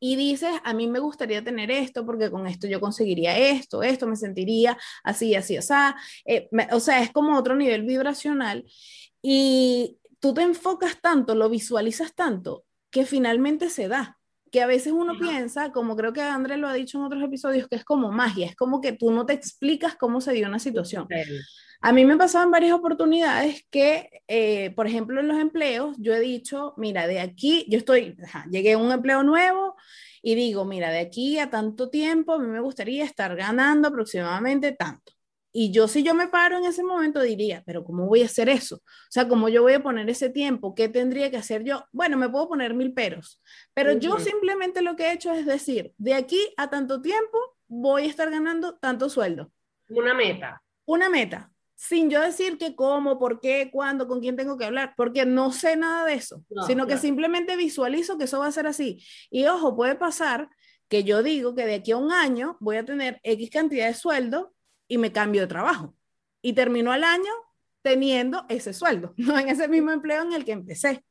Y 0.00 0.16
dices, 0.16 0.50
a 0.64 0.74
mí 0.74 0.86
me 0.86 0.98
gustaría 0.98 1.42
tener 1.42 1.70
esto 1.70 2.04
porque 2.04 2.30
con 2.30 2.46
esto 2.46 2.66
yo 2.66 2.80
conseguiría 2.80 3.38
esto, 3.38 3.82
esto 3.82 4.06
me 4.06 4.16
sentiría 4.16 4.76
así, 5.02 5.34
así, 5.34 5.56
así. 5.56 5.72
Eh, 6.26 6.48
o 6.72 6.80
sea, 6.80 7.00
es 7.00 7.10
como 7.10 7.38
otro 7.38 7.56
nivel 7.56 7.84
vibracional. 7.84 8.64
Y 9.22 9.98
tú 10.20 10.34
te 10.34 10.42
enfocas 10.42 11.00
tanto, 11.00 11.34
lo 11.34 11.48
visualizas 11.48 12.14
tanto, 12.14 12.64
que 12.90 13.06
finalmente 13.06 13.70
se 13.70 13.88
da 13.88 14.18
que 14.54 14.62
a 14.62 14.68
veces 14.68 14.92
uno 14.92 15.18
piensa, 15.18 15.72
como 15.72 15.96
creo 15.96 16.12
que 16.12 16.20
André 16.20 16.56
lo 16.56 16.68
ha 16.68 16.74
dicho 16.74 16.96
en 16.96 17.02
otros 17.06 17.24
episodios, 17.24 17.66
que 17.66 17.74
es 17.74 17.84
como 17.84 18.12
magia, 18.12 18.46
es 18.46 18.54
como 18.54 18.80
que 18.80 18.92
tú 18.92 19.10
no 19.10 19.26
te 19.26 19.32
explicas 19.32 19.96
cómo 19.96 20.20
se 20.20 20.32
dio 20.32 20.46
una 20.46 20.60
situación. 20.60 21.08
A 21.80 21.92
mí 21.92 22.04
me 22.04 22.16
pasaban 22.16 22.52
varias 22.52 22.72
oportunidades 22.72 23.66
que, 23.68 24.08
eh, 24.28 24.70
por 24.76 24.86
ejemplo, 24.86 25.18
en 25.18 25.26
los 25.26 25.40
empleos, 25.40 25.96
yo 25.98 26.14
he 26.14 26.20
dicho, 26.20 26.72
mira, 26.76 27.08
de 27.08 27.18
aquí, 27.18 27.66
yo 27.68 27.78
estoy, 27.78 28.16
llegué 28.48 28.74
a 28.74 28.78
un 28.78 28.92
empleo 28.92 29.24
nuevo 29.24 29.74
y 30.22 30.36
digo, 30.36 30.64
mira, 30.64 30.88
de 30.90 31.00
aquí 31.00 31.36
a 31.40 31.50
tanto 31.50 31.90
tiempo, 31.90 32.34
a 32.34 32.38
mí 32.38 32.46
me 32.46 32.60
gustaría 32.60 33.04
estar 33.04 33.34
ganando 33.34 33.88
aproximadamente 33.88 34.70
tanto. 34.70 35.13
Y 35.56 35.70
yo 35.70 35.86
si 35.86 36.02
yo 36.02 36.14
me 36.14 36.26
paro 36.26 36.58
en 36.58 36.64
ese 36.64 36.82
momento 36.82 37.20
diría, 37.20 37.62
pero 37.64 37.84
¿cómo 37.84 38.06
voy 38.06 38.22
a 38.22 38.26
hacer 38.26 38.48
eso? 38.48 38.76
O 38.76 39.10
sea, 39.10 39.28
¿cómo 39.28 39.48
yo 39.48 39.62
voy 39.62 39.74
a 39.74 39.82
poner 39.82 40.10
ese 40.10 40.28
tiempo? 40.28 40.74
¿Qué 40.74 40.88
tendría 40.88 41.30
que 41.30 41.36
hacer 41.36 41.62
yo? 41.62 41.84
Bueno, 41.92 42.16
me 42.16 42.28
puedo 42.28 42.48
poner 42.48 42.74
mil 42.74 42.92
peros, 42.92 43.40
pero 43.72 43.92
yo 43.92 44.18
simplemente 44.18 44.82
lo 44.82 44.96
que 44.96 45.04
he 45.04 45.12
hecho 45.12 45.32
es 45.32 45.46
decir, 45.46 45.92
de 45.96 46.14
aquí 46.14 46.40
a 46.56 46.70
tanto 46.70 47.00
tiempo 47.00 47.38
voy 47.68 48.02
a 48.02 48.06
estar 48.06 48.30
ganando 48.30 48.74
tanto 48.74 49.08
sueldo. 49.08 49.52
Una 49.88 50.12
meta. 50.12 50.60
Una 50.86 51.08
meta 51.08 51.52
sin 51.76 52.08
yo 52.08 52.20
decir 52.20 52.56
que 52.56 52.74
cómo, 52.74 53.18
por 53.18 53.40
qué, 53.40 53.68
cuándo, 53.70 54.08
con 54.08 54.20
quién 54.20 54.36
tengo 54.36 54.56
que 54.56 54.64
hablar, 54.64 54.94
porque 54.96 55.26
no 55.26 55.52
sé 55.52 55.76
nada 55.76 56.06
de 56.06 56.14
eso, 56.14 56.42
sino 56.66 56.86
que 56.86 56.96
simplemente 56.96 57.56
visualizo 57.56 58.16
que 58.16 58.24
eso 58.24 58.38
va 58.38 58.46
a 58.46 58.52
ser 58.52 58.66
así. 58.66 59.04
Y 59.30 59.46
ojo, 59.46 59.76
puede 59.76 59.94
pasar 59.94 60.48
que 60.88 61.04
yo 61.04 61.22
digo 61.22 61.54
que 61.54 61.66
de 61.66 61.74
aquí 61.74 61.92
a 61.92 61.96
un 61.96 62.12
año 62.12 62.56
voy 62.60 62.76
a 62.76 62.84
tener 62.84 63.20
X 63.22 63.50
cantidad 63.50 63.86
de 63.86 63.94
sueldo 63.94 64.53
y 64.94 64.98
me 64.98 65.12
cambio 65.12 65.42
de 65.42 65.46
trabajo. 65.46 65.94
Y 66.42 66.52
termino 66.52 66.94
el 66.94 67.04
año 67.04 67.32
teniendo 67.82 68.46
ese 68.48 68.72
sueldo, 68.72 69.14
no 69.18 69.38
en 69.38 69.48
ese 69.48 69.68
mismo 69.68 69.90
empleo 69.90 70.22
en 70.22 70.32
el 70.32 70.44
que 70.44 70.52
empecé. 70.52 71.04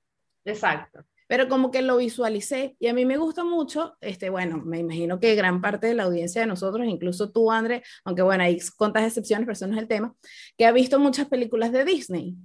Exacto 0.46 1.06
pero 1.28 1.48
como 1.50 1.72
que 1.72 1.82
lo 1.82 1.98
visualicé 1.98 2.76
y 2.80 2.88
a 2.88 2.94
mí 2.94 3.06
me 3.06 3.18
gusta 3.18 3.44
mucho, 3.44 3.98
este, 4.02 4.30
bueno, 4.30 4.62
me 4.64 4.78
imagino 4.78 5.20
que 5.20 5.34
gran 5.34 5.62
parte 5.62 5.88
de 5.88 5.94
la 5.96 6.04
audiencia 6.04 6.42
de 6.42 6.46
nosotros, 6.48 6.86
incluso 6.86 7.32
tú, 7.32 7.52
André, 7.52 7.82
aunque 8.04 8.22
bueno, 8.22 8.44
hay 8.44 8.60
cuantas 8.78 9.04
excepciones, 9.06 9.46
pero 9.46 9.54
eso 9.54 9.66
no 9.66 9.74
es 9.74 9.82
el 9.82 9.88
tema, 9.88 10.16
que 10.58 10.68
ha 10.68 10.72
visto 10.72 11.00
muchas 11.00 11.28
películas 11.28 11.72
de 11.72 11.86
Disney. 11.86 12.36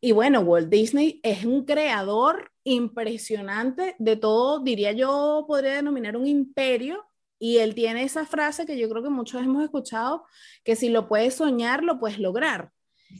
Y 0.00 0.10
bueno, 0.10 0.40
Walt 0.40 0.68
Disney 0.68 1.20
es 1.22 1.44
un 1.44 1.64
creador 1.64 2.50
impresionante 2.64 3.94
de 4.00 4.16
todo, 4.16 4.60
diría 4.60 4.90
yo, 4.90 5.44
podría 5.46 5.74
denominar 5.74 6.16
un 6.16 6.26
imperio. 6.26 7.04
Y 7.38 7.58
él 7.58 7.74
tiene 7.74 8.02
esa 8.02 8.26
frase 8.26 8.66
que 8.66 8.78
yo 8.78 8.88
creo 8.88 9.02
que 9.02 9.10
muchos 9.10 9.42
hemos 9.42 9.62
escuchado, 9.62 10.24
que 10.64 10.76
si 10.76 10.88
lo 10.88 11.08
puedes 11.08 11.34
soñar, 11.34 11.84
lo 11.84 11.98
puedes 11.98 12.18
lograr. 12.18 12.72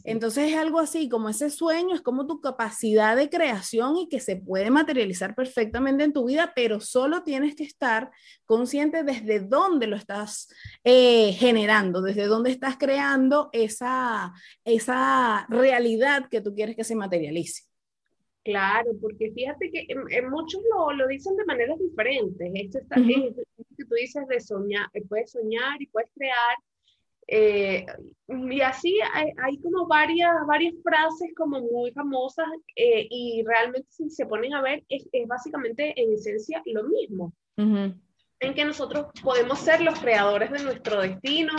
Entonces 0.05 0.51
es 0.51 0.57
algo 0.59 0.81
así, 0.81 1.09
como 1.09 1.29
ese 1.29 1.51
sueño, 1.51 1.95
es 1.95 2.03
como 2.03 2.27
tu 2.27 2.41
capacidad 2.41 3.17
de 3.17 3.31
creación 3.31 3.97
y 3.97 4.09
que 4.09 4.21
se 4.21 4.37
puede 4.37 4.71
materializar 4.71 5.35
perfectamente 5.35 6.05
en 6.05 6.13
tu 6.13 6.27
vida, 6.27 6.53
pero 6.55 6.81
solo 6.81 7.23
tienes 7.23 7.55
que 7.55 7.65
estar 7.65 8.11
consciente 8.45 9.03
desde 9.03 9.41
dónde 9.41 9.87
lo 9.87 9.97
estás 9.97 10.49
eh, 10.85 11.33
generando, 11.33 12.03
desde 12.03 12.27
dónde 12.27 12.51
estás 12.51 12.77
creando 12.77 13.49
esa, 13.53 14.33
esa 14.65 15.47
realidad 15.49 16.29
que 16.31 16.41
tú 16.41 16.55
quieres 16.55 16.77
que 16.77 16.85
se 16.85 16.95
materialice. 16.95 17.68
Claro, 18.49 18.93
porque 19.03 19.31
fíjate 19.33 19.71
que 19.71 19.87
en, 19.91 20.31
muchos 20.31 20.63
lo, 20.73 20.91
lo, 20.93 21.07
dicen 21.07 21.37
de 21.37 21.45
maneras 21.45 21.79
diferentes. 21.79 22.51
Esto 22.55 22.79
está, 22.79 22.97
que 22.97 23.85
tú 23.85 23.95
dices 23.95 24.27
de 24.27 24.41
soñar, 24.41 24.89
eh, 24.95 25.03
puedes 25.07 25.33
soñar 25.33 25.83
y 25.83 25.87
puedes 25.89 26.11
crear. 26.15 26.57
Eh, 27.27 27.85
y 28.27 28.61
así 28.63 28.99
hay, 29.13 29.33
hay, 29.37 29.59
como 29.59 29.87
varias, 29.87 30.33
varias 30.47 30.73
frases 30.83 31.29
como 31.37 31.61
muy 31.61 31.91
famosas 31.93 32.47
eh, 32.75 33.07
y 33.11 33.45
realmente 33.47 33.87
si 33.91 34.09
se 34.09 34.25
ponen 34.25 34.55
a 34.55 34.63
ver 34.63 34.83
es, 34.89 35.07
es 35.13 35.29
básicamente 35.29 35.93
en 36.01 36.15
esencia 36.15 36.63
lo 36.65 36.85
mismo. 36.85 37.35
En 37.59 38.55
que 38.55 38.65
nosotros 38.65 39.09
podemos 39.23 39.59
ser 39.59 39.83
los 39.83 39.99
creadores 40.01 40.51
de 40.53 40.63
nuestro 40.63 41.03
destino, 41.03 41.53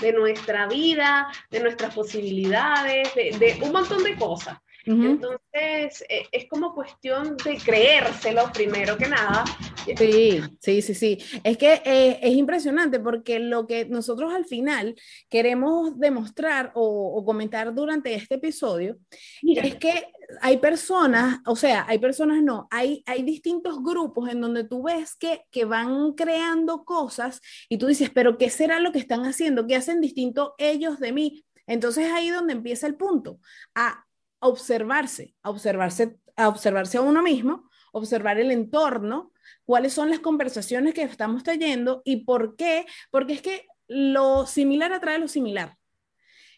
de 0.00 0.12
nuestra 0.12 0.68
vida, 0.68 1.26
de 1.50 1.58
nuestras 1.58 1.92
posibilidades, 1.92 3.12
de, 3.16 3.36
de 3.36 3.64
un 3.64 3.72
montón 3.72 4.04
de 4.04 4.14
cosas. 4.14 4.58
Entonces, 4.86 6.04
eh, 6.08 6.26
es 6.30 6.48
como 6.48 6.72
cuestión 6.72 7.36
de 7.44 7.58
creérselo 7.58 8.52
primero 8.52 8.96
que 8.96 9.08
nada. 9.08 9.44
Sí, 9.84 10.40
sí, 10.60 10.80
sí, 10.80 10.94
sí. 10.94 11.18
Es 11.42 11.58
que 11.58 11.82
eh, 11.84 12.20
es 12.22 12.36
impresionante 12.36 13.00
porque 13.00 13.40
lo 13.40 13.66
que 13.66 13.86
nosotros 13.86 14.32
al 14.32 14.44
final 14.44 14.94
queremos 15.28 15.98
demostrar 15.98 16.70
o, 16.74 17.24
comentar 17.24 17.74
durante 17.74 18.14
este 18.14 18.36
episodio 18.36 18.98
es 19.42 19.74
que 19.74 20.06
hay 20.40 20.58
personas, 20.58 21.40
o 21.46 21.56
sea, 21.56 21.84
hay 21.88 21.98
personas 21.98 22.42
no, 22.42 22.68
hay, 22.70 23.02
hay 23.06 23.24
distintos 23.24 23.82
grupos 23.82 24.30
en 24.30 24.40
donde 24.40 24.62
tú 24.62 24.84
ves 24.84 25.16
que, 25.16 25.42
que 25.50 25.64
van 25.64 26.12
creando 26.12 26.84
cosas 26.84 27.40
y 27.68 27.78
tú 27.78 27.88
dices, 27.88 28.10
pero 28.10 28.38
¿qué 28.38 28.50
será 28.50 28.78
lo 28.78 28.92
que 28.92 29.00
están 29.00 29.24
haciendo? 29.24 29.66
¿Qué 29.66 29.74
hacen 29.74 30.00
distinto 30.00 30.54
ellos 30.58 31.00
de 31.00 31.12
mí? 31.12 31.44
Entonces 31.66 32.12
ahí 32.12 32.30
donde 32.30 32.52
empieza 32.52 32.86
el 32.86 32.94
punto, 32.94 33.40
a 33.74 34.05
observarse, 34.40 35.34
a 35.42 35.50
observarse, 35.50 36.18
a 36.36 36.48
observarse 36.48 36.98
a 36.98 37.02
uno 37.02 37.22
mismo, 37.22 37.68
observar 37.92 38.38
el 38.38 38.50
entorno, 38.50 39.32
cuáles 39.64 39.92
son 39.92 40.10
las 40.10 40.20
conversaciones 40.20 40.94
que 40.94 41.02
estamos 41.02 41.42
trayendo 41.42 42.02
y 42.04 42.24
por 42.24 42.56
qué, 42.56 42.86
porque 43.10 43.34
es 43.34 43.42
que 43.42 43.66
lo 43.88 44.46
similar 44.46 44.92
atrae 44.92 45.18
lo 45.18 45.28
similar. 45.28 45.76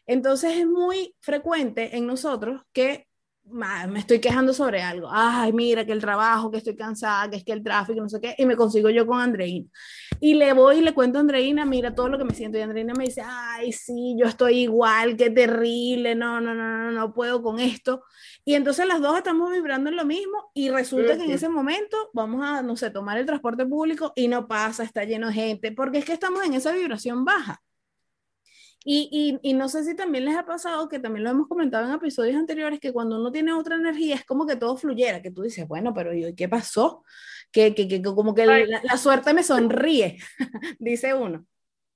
Entonces 0.07 0.57
es 0.57 0.67
muy 0.67 1.15
frecuente 1.21 1.97
en 1.97 2.07
nosotros 2.07 2.63
que 2.73 3.08
me 3.51 3.99
estoy 3.99 4.21
quejando 4.21 4.53
sobre 4.53 4.83
algo. 4.83 5.09
Ay, 5.11 5.53
mira 5.53 5.85
que 5.85 5.93
el 5.93 6.01
trabajo, 6.01 6.51
que 6.51 6.59
estoy 6.59 6.77
cansada, 6.77 7.31
que 7.31 7.37
es 7.37 7.45
que 7.45 7.53
el 7.53 7.63
tráfico, 7.63 8.01
no 8.01 8.09
sé 8.09 8.21
qué, 8.21 8.35
y 8.39 8.47
me 8.47 8.57
consigo 8.57 8.91
yo 8.91 9.07
con 9.07 9.21
Andreina. 9.21 9.67
Y 10.21 10.35
le 10.35 10.53
voy 10.53 10.79
y 10.79 10.81
le 10.81 10.95
cuento 10.95 11.19
a 11.19 11.21
Andreina, 11.21 11.65
mira 11.65 11.95
todo 11.95 12.09
lo 12.09 12.19
que 12.19 12.25
me 12.25 12.35
siento. 12.35 12.59
Y 12.59 12.61
Andreina 12.61 12.95
me 12.95 13.05
dice, 13.05 13.23
ay, 13.25 13.73
sí, 13.73 14.17
yo 14.19 14.27
estoy 14.27 14.61
igual, 14.61 15.17
qué 15.17 15.31
terrible, 15.31 16.15
no, 16.15 16.41
no, 16.41 16.55
no, 16.55 16.79
no, 16.79 16.91
no 16.91 17.15
puedo 17.15 17.43
con 17.43 17.61
esto. 17.61 18.03
Y 18.45 18.55
entonces 18.55 18.87
las 18.87 19.01
dos 19.01 19.17
estamos 19.17 19.53
vibrando 19.53 19.91
en 19.91 19.97
lo 19.97 20.05
mismo 20.05 20.51
y 20.55 20.71
resulta 20.71 21.17
que 21.17 21.25
en 21.25 21.31
ese 21.31 21.49
momento 21.49 22.11
vamos 22.15 22.45
a, 22.45 22.63
no 22.63 22.77
sé, 22.77 22.91
tomar 22.91 23.19
el 23.19 23.27
transporte 23.27 23.67
público 23.67 24.13
y 24.17 24.29
no 24.29 24.49
pasa, 24.49 24.83
está 24.83 25.05
lleno 25.05 25.29
de 25.29 25.35
gente, 25.35 25.73
porque 25.73 25.99
es 25.99 26.05
que 26.05 26.13
estamos 26.13 26.45
en 26.45 26.55
esa 26.55 26.73
vibración 26.73 27.25
baja. 27.25 27.61
Y, 28.85 29.39
y, 29.43 29.53
no 29.55 29.69
sé 29.69 29.85
si 29.85 29.95
también 29.95 30.25
les 30.25 30.37
ha 30.37 30.47
pasado, 30.47 30.89
que 30.89 30.99
también 30.99 31.25
lo 31.25 31.31
hemos 31.31 31.49
comentado 31.49 31.87
en 31.87 31.95
episodios 31.95 32.37
anteriores, 32.37 32.79
que 32.79 32.93
cuando 32.93 33.21
uno 33.21 33.33
tiene 33.33 33.53
otra 33.53 33.77
energía 33.77 34.15
es 34.15 34.25
como 34.25 34.47
que 34.47 34.57
todo 34.57 34.77
fluyera, 34.77 35.21
que 35.21 35.31
tú 35.31 35.43
dices, 35.43 35.67
bueno, 35.67 35.93
pero 35.93 36.15
¿y 36.15 36.35
qué 36.35 36.49
pasó? 36.49 37.05
Que, 37.51 37.75
que, 37.75 37.89
que 37.89 38.01
como 38.03 38.35
que 38.35 38.47
la, 38.47 38.65
la, 38.65 38.97
suerte 38.97 39.35
me 39.35 39.43
sonríe, 39.43 40.19
dice 40.79 41.13
uno. 41.13 41.45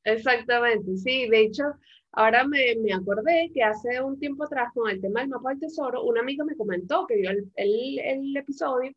Exactamente, 0.05 0.97
sí, 0.97 1.29
de 1.29 1.43
hecho, 1.43 1.65
ahora 2.11 2.47
me, 2.47 2.75
me, 2.83 2.93
acordé 2.93 3.51
que 3.55 3.63
hace 3.63 4.03
un 4.03 4.19
tiempo 4.19 4.45
atrás 4.45 4.71
con 4.75 4.91
el 4.91 5.01
tema 5.01 5.21
del 5.21 5.31
mapa 5.31 5.51
del 5.51 5.61
tesoro, 5.61 6.03
un 6.03 6.19
amigo 6.19 6.45
me 6.45 6.57
comentó 6.57 7.07
que 7.07 7.17
vio 7.17 7.31
el, 7.31 7.51
el, 7.55 7.99
el 8.01 8.37
episodio. 8.37 8.93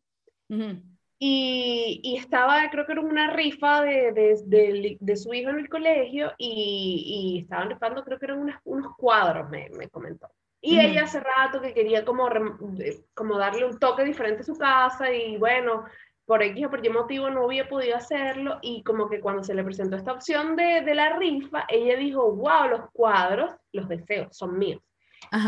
Y, 1.18 2.00
y, 2.02 2.16
estaba, 2.16 2.68
creo 2.70 2.84
que 2.84 2.92
era 2.92 3.00
una 3.00 3.30
rifa 3.30 3.80
de, 3.82 4.12
de, 4.12 4.96
de, 5.00 5.16
su 5.16 5.32
hijo 5.32 5.48
en 5.48 5.60
el 5.60 5.68
colegio 5.68 6.32
y, 6.36 7.38
y 7.38 7.42
estaban 7.42 7.70
rifando, 7.70 8.04
creo 8.04 8.18
que 8.18 8.26
eran 8.26 8.40
unos, 8.40 8.56
unos 8.64 8.94
cuadros, 8.96 9.48
me, 9.48 9.70
me 9.70 9.88
comentó. 9.88 10.28
Y 10.60 10.80
ella 10.80 11.04
hace 11.04 11.20
rato 11.20 11.60
que 11.60 11.72
quería 11.72 12.04
como, 12.04 12.28
como 13.14 13.38
darle 13.38 13.64
un 13.64 13.78
toque 13.78 14.04
diferente 14.04 14.42
a 14.42 14.44
su 14.44 14.58
casa 14.58 15.10
y 15.12 15.36
bueno, 15.36 15.84
por 16.26 16.42
X 16.42 16.66
o 16.66 16.70
por 16.70 16.84
Y 16.84 16.88
motivo 16.90 17.30
no 17.30 17.44
había 17.44 17.68
podido 17.68 17.96
hacerlo 17.96 18.58
y 18.60 18.82
como 18.82 19.08
que 19.08 19.20
cuando 19.20 19.44
se 19.44 19.54
le 19.54 19.62
presentó 19.62 19.96
esta 19.96 20.12
opción 20.12 20.56
de, 20.56 20.82
de 20.82 20.94
la 20.94 21.16
rifa, 21.16 21.64
ella 21.68 21.96
dijo, 21.96 22.32
wow, 22.32 22.68
los 22.68 22.90
cuadros, 22.90 23.54
los 23.72 23.88
deseos 23.88 24.36
son 24.36 24.58
míos. 24.58 24.82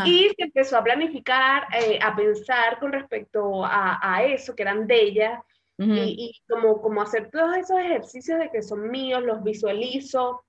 Y 0.04 0.30
se 0.36 0.44
empezó 0.44 0.76
a 0.78 0.84
planificar, 0.84 1.66
eh, 1.74 1.98
a 2.02 2.14
pensar 2.14 2.78
con 2.78 2.92
respecto 2.92 3.64
a, 3.64 3.98
a, 4.00 4.24
eso, 4.24 4.54
que 4.54 4.62
eran 4.62 4.86
de 4.86 5.02
ella, 5.02 5.42
y, 5.78 6.32
como, 6.48 6.80
como 6.82 7.02
hacer 7.02 7.30
todos 7.30 7.56
esos 7.56 7.78
ejercicios 7.78 8.38
de 8.38 8.50
que 8.50 8.62
son 8.62 8.90
míos, 8.90 9.22
los 9.22 9.44
visualizo, 9.44 10.44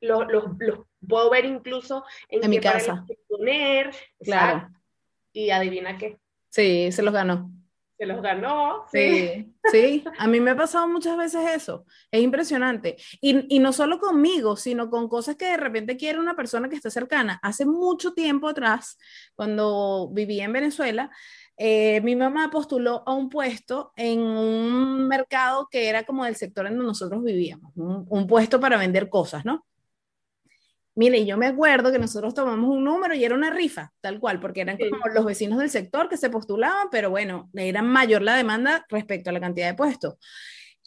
los, 0.00 0.26
los, 0.30 0.44
los 0.58 0.80
puedo 1.06 1.30
ver 1.30 1.44
incluso 1.44 2.04
en, 2.28 2.48
mi 2.48 2.60
casa. 2.60 3.04
Poner, 3.28 3.90
claro. 4.20 4.68
Y 5.32 5.50
adivina 5.50 5.98
qué. 5.98 6.18
Sí, 6.48 6.90
se 6.92 7.02
los 7.02 7.12
ganó. 7.12 7.50
Se 7.98 8.06
los 8.06 8.22
ganó. 8.22 8.86
Sí, 8.90 9.54
sí, 9.70 10.04
a 10.18 10.26
mí 10.26 10.40
me 10.40 10.52
ha 10.52 10.56
pasado 10.56 10.88
muchas 10.88 11.16
veces 11.16 11.42
eso. 11.54 11.84
Es 12.10 12.22
impresionante. 12.22 12.96
Y, 13.20 13.54
y, 13.54 13.58
no 13.60 13.72
solo 13.72 13.98
conmigo, 13.98 14.56
sino 14.56 14.90
con 14.90 15.08
cosas 15.08 15.36
que 15.36 15.46
de 15.46 15.56
repente 15.56 15.96
quiere 15.96 16.18
una 16.18 16.34
persona 16.34 16.68
que 16.68 16.76
está 16.76 16.90
cercana. 16.90 17.38
Hace 17.42 17.66
mucho 17.66 18.12
tiempo 18.12 18.48
atrás, 18.48 18.98
cuando 19.36 20.08
vivía 20.12 20.44
en 20.44 20.52
Venezuela, 20.52 21.10
eh, 21.56 22.00
mi 22.00 22.16
mamá 22.16 22.50
postuló 22.50 23.02
a 23.06 23.14
un 23.14 23.28
puesto 23.28 23.92
en 23.96 24.20
un 24.20 25.06
mercado 25.06 25.68
que 25.70 25.88
era 25.88 26.04
como 26.04 26.24
del 26.24 26.34
sector 26.34 26.66
en 26.66 26.72
donde 26.72 26.88
nosotros 26.88 27.22
vivíamos, 27.22 27.72
un, 27.76 28.26
puesto 28.26 28.58
para 28.58 28.76
vender 28.76 29.08
cosas, 29.08 29.44
¿no? 29.44 29.64
Mire, 30.96 31.24
yo 31.26 31.36
me 31.36 31.46
acuerdo 31.46 31.90
que 31.90 31.98
nosotros 31.98 32.34
tomamos 32.34 32.70
un 32.70 32.84
número 32.84 33.14
y 33.14 33.24
era 33.24 33.34
una 33.34 33.50
rifa, 33.50 33.92
tal 34.00 34.20
cual, 34.20 34.38
porque 34.40 34.60
eran 34.60 34.78
como 34.78 35.12
los 35.12 35.24
vecinos 35.24 35.58
del 35.58 35.70
sector 35.70 36.08
que 36.08 36.16
se 36.16 36.30
postulaban, 36.30 36.88
pero 36.90 37.10
bueno, 37.10 37.50
era 37.52 37.82
mayor 37.82 38.22
la 38.22 38.36
demanda 38.36 38.86
respecto 38.88 39.30
a 39.30 39.32
la 39.32 39.40
cantidad 39.40 39.66
de 39.66 39.74
puestos. 39.74 40.14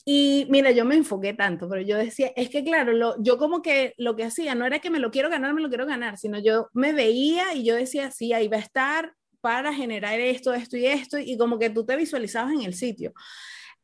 Y 0.05 0.47
mira, 0.49 0.71
yo 0.71 0.85
me 0.85 0.95
enfoqué 0.95 1.33
tanto, 1.33 1.67
pero 1.67 1.81
yo 1.81 1.97
decía, 1.97 2.31
es 2.37 2.49
que 2.49 2.63
claro, 2.63 2.93
lo, 2.93 3.21
yo 3.21 3.37
como 3.37 3.61
que 3.61 3.93
lo 3.97 4.15
que 4.15 4.23
hacía 4.23 4.55
no 4.55 4.65
era 4.65 4.79
que 4.79 4.89
me 4.89 4.99
lo 4.99 5.11
quiero 5.11 5.29
ganar, 5.29 5.53
me 5.53 5.61
lo 5.61 5.67
quiero 5.67 5.85
ganar, 5.85 6.17
sino 6.17 6.39
yo 6.39 6.69
me 6.71 6.93
veía 6.93 7.53
y 7.53 7.65
yo 7.65 7.75
decía, 7.75 8.09
sí, 8.11 8.31
ahí 8.31 8.47
va 8.47 8.55
a 8.55 8.61
estar, 8.61 9.13
para 9.47 9.73
generar 9.73 10.19
esto, 10.19 10.53
esto 10.53 10.75
y 10.75 10.85
esto, 10.87 11.17
y 11.17 11.37
como 11.37 11.57
que 11.57 11.69
tú 11.69 11.85
te 11.85 11.95
visualizabas 11.95 12.51
en 12.51 12.63
el 12.63 12.73
sitio. 12.73 13.13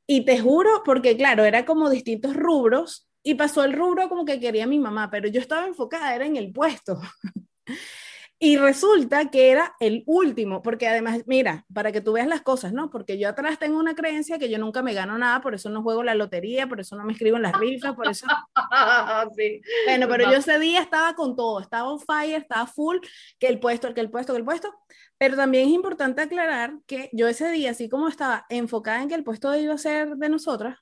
Y 0.05 0.25
te 0.25 0.37
juro, 0.37 0.81
porque 0.83 1.15
claro, 1.15 1.45
era 1.45 1.63
como 1.63 1.89
distintos 1.89 2.35
rubros, 2.35 3.07
y 3.23 3.35
pasó 3.35 3.63
el 3.63 3.71
rubro 3.71 4.09
como 4.09 4.25
que 4.25 4.41
quería 4.41 4.67
mi 4.67 4.77
mamá, 4.77 5.09
pero 5.09 5.29
yo 5.29 5.39
estaba 5.39 5.65
enfocada, 5.65 6.13
era 6.13 6.25
en 6.25 6.35
el 6.35 6.51
puesto. 6.51 6.99
Y 8.45 8.57
resulta 8.57 9.31
que 9.31 9.51
era 9.51 9.73
el 9.79 10.03
último, 10.05 10.61
porque 10.61 10.85
además, 10.85 11.21
mira, 11.27 11.65
para 11.73 11.93
que 11.93 12.01
tú 12.01 12.11
veas 12.11 12.27
las 12.27 12.41
cosas, 12.41 12.73
¿no? 12.73 12.89
Porque 12.89 13.17
yo 13.17 13.29
atrás 13.29 13.57
tengo 13.57 13.79
una 13.79 13.95
creencia 13.95 14.37
que 14.37 14.49
yo 14.49 14.57
nunca 14.57 14.81
me 14.81 14.93
gano 14.93 15.17
nada, 15.17 15.39
por 15.39 15.55
eso 15.55 15.69
no 15.69 15.81
juego 15.81 16.03
la 16.03 16.13
lotería, 16.13 16.67
por 16.67 16.81
eso 16.81 16.97
no 16.97 17.05
me 17.05 17.13
escribo 17.13 17.37
en 17.37 17.43
las 17.43 17.57
rifas, 17.57 17.93
por 17.95 18.09
eso... 18.09 18.27
sí. 19.37 19.61
Bueno, 19.85 20.09
pero 20.09 20.29
yo 20.29 20.39
ese 20.39 20.59
día 20.59 20.81
estaba 20.81 21.15
con 21.15 21.37
todo, 21.37 21.61
estaba 21.61 21.89
on 21.89 22.01
fire, 22.01 22.41
estaba 22.41 22.67
full, 22.67 22.97
que 23.39 23.47
el 23.47 23.61
puesto, 23.61 23.93
que 23.93 24.01
el 24.01 24.11
puesto, 24.11 24.33
que 24.33 24.39
el 24.39 24.45
puesto, 24.45 24.75
pero 25.17 25.37
también 25.37 25.69
es 25.69 25.73
importante 25.73 26.21
aclarar 26.21 26.73
que 26.85 27.09
yo 27.13 27.29
ese 27.29 27.49
día, 27.49 27.71
así 27.71 27.87
como 27.87 28.09
estaba 28.09 28.45
enfocada 28.49 29.01
en 29.01 29.07
que 29.07 29.15
el 29.15 29.23
puesto 29.23 29.55
iba 29.55 29.73
a 29.73 29.77
ser 29.77 30.17
de 30.17 30.27
nosotras, 30.27 30.79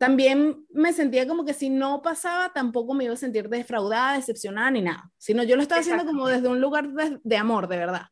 también 0.00 0.64
me 0.70 0.94
sentía 0.94 1.28
como 1.28 1.44
que 1.44 1.52
si 1.52 1.68
no 1.68 2.00
pasaba, 2.00 2.54
tampoco 2.54 2.94
me 2.94 3.04
iba 3.04 3.12
a 3.12 3.18
sentir 3.18 3.50
defraudada, 3.50 4.16
decepcionada 4.16 4.70
ni 4.70 4.80
nada, 4.80 5.12
sino 5.18 5.42
yo 5.42 5.56
lo 5.56 5.62
estaba 5.62 5.82
haciendo 5.82 6.06
como 6.06 6.26
desde 6.26 6.48
un 6.48 6.58
lugar 6.58 6.88
de, 7.22 7.36
amor, 7.36 7.68
de 7.68 7.76
verdad. 7.76 8.06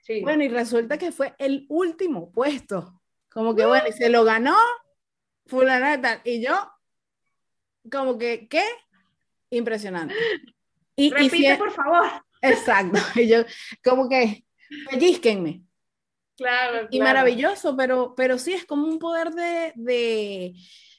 Sí. 0.00 0.22
Bueno, 0.22 0.44
y 0.44 0.48
resulta 0.48 0.96
que 0.96 1.12
fue 1.12 1.34
el 1.36 1.66
último 1.68 2.32
puesto, 2.32 3.02
como 3.28 3.54
que 3.54 3.66
bueno, 3.66 3.86
y 3.86 3.92
se 3.92 4.08
lo 4.08 4.24
ganó 4.24 4.56
fulana 5.44 5.96
y 5.96 6.00
tal, 6.00 6.20
y 6.24 6.40
yo, 6.40 6.54
como 7.92 8.16
que, 8.16 8.48
¿qué? 8.48 8.64
Impresionante. 9.50 10.14
Y, 10.96 11.10
Repite, 11.10 11.56
por 11.56 11.72
favor. 11.72 12.06
Exacto, 12.40 12.98
y 13.20 13.28
yo, 13.28 13.44
como 13.84 14.08
que, 14.08 14.46
pellizquenme. 14.88 15.64
Claro, 16.38 16.70
claro. 16.72 16.88
Y 16.90 16.98
maravilloso, 16.98 17.76
pero, 17.76 18.14
pero 18.16 18.38
sí 18.38 18.54
es 18.54 18.64
como 18.64 18.86
un 18.86 18.98
poder 18.98 19.32
de, 19.32 19.74
de 19.76 20.54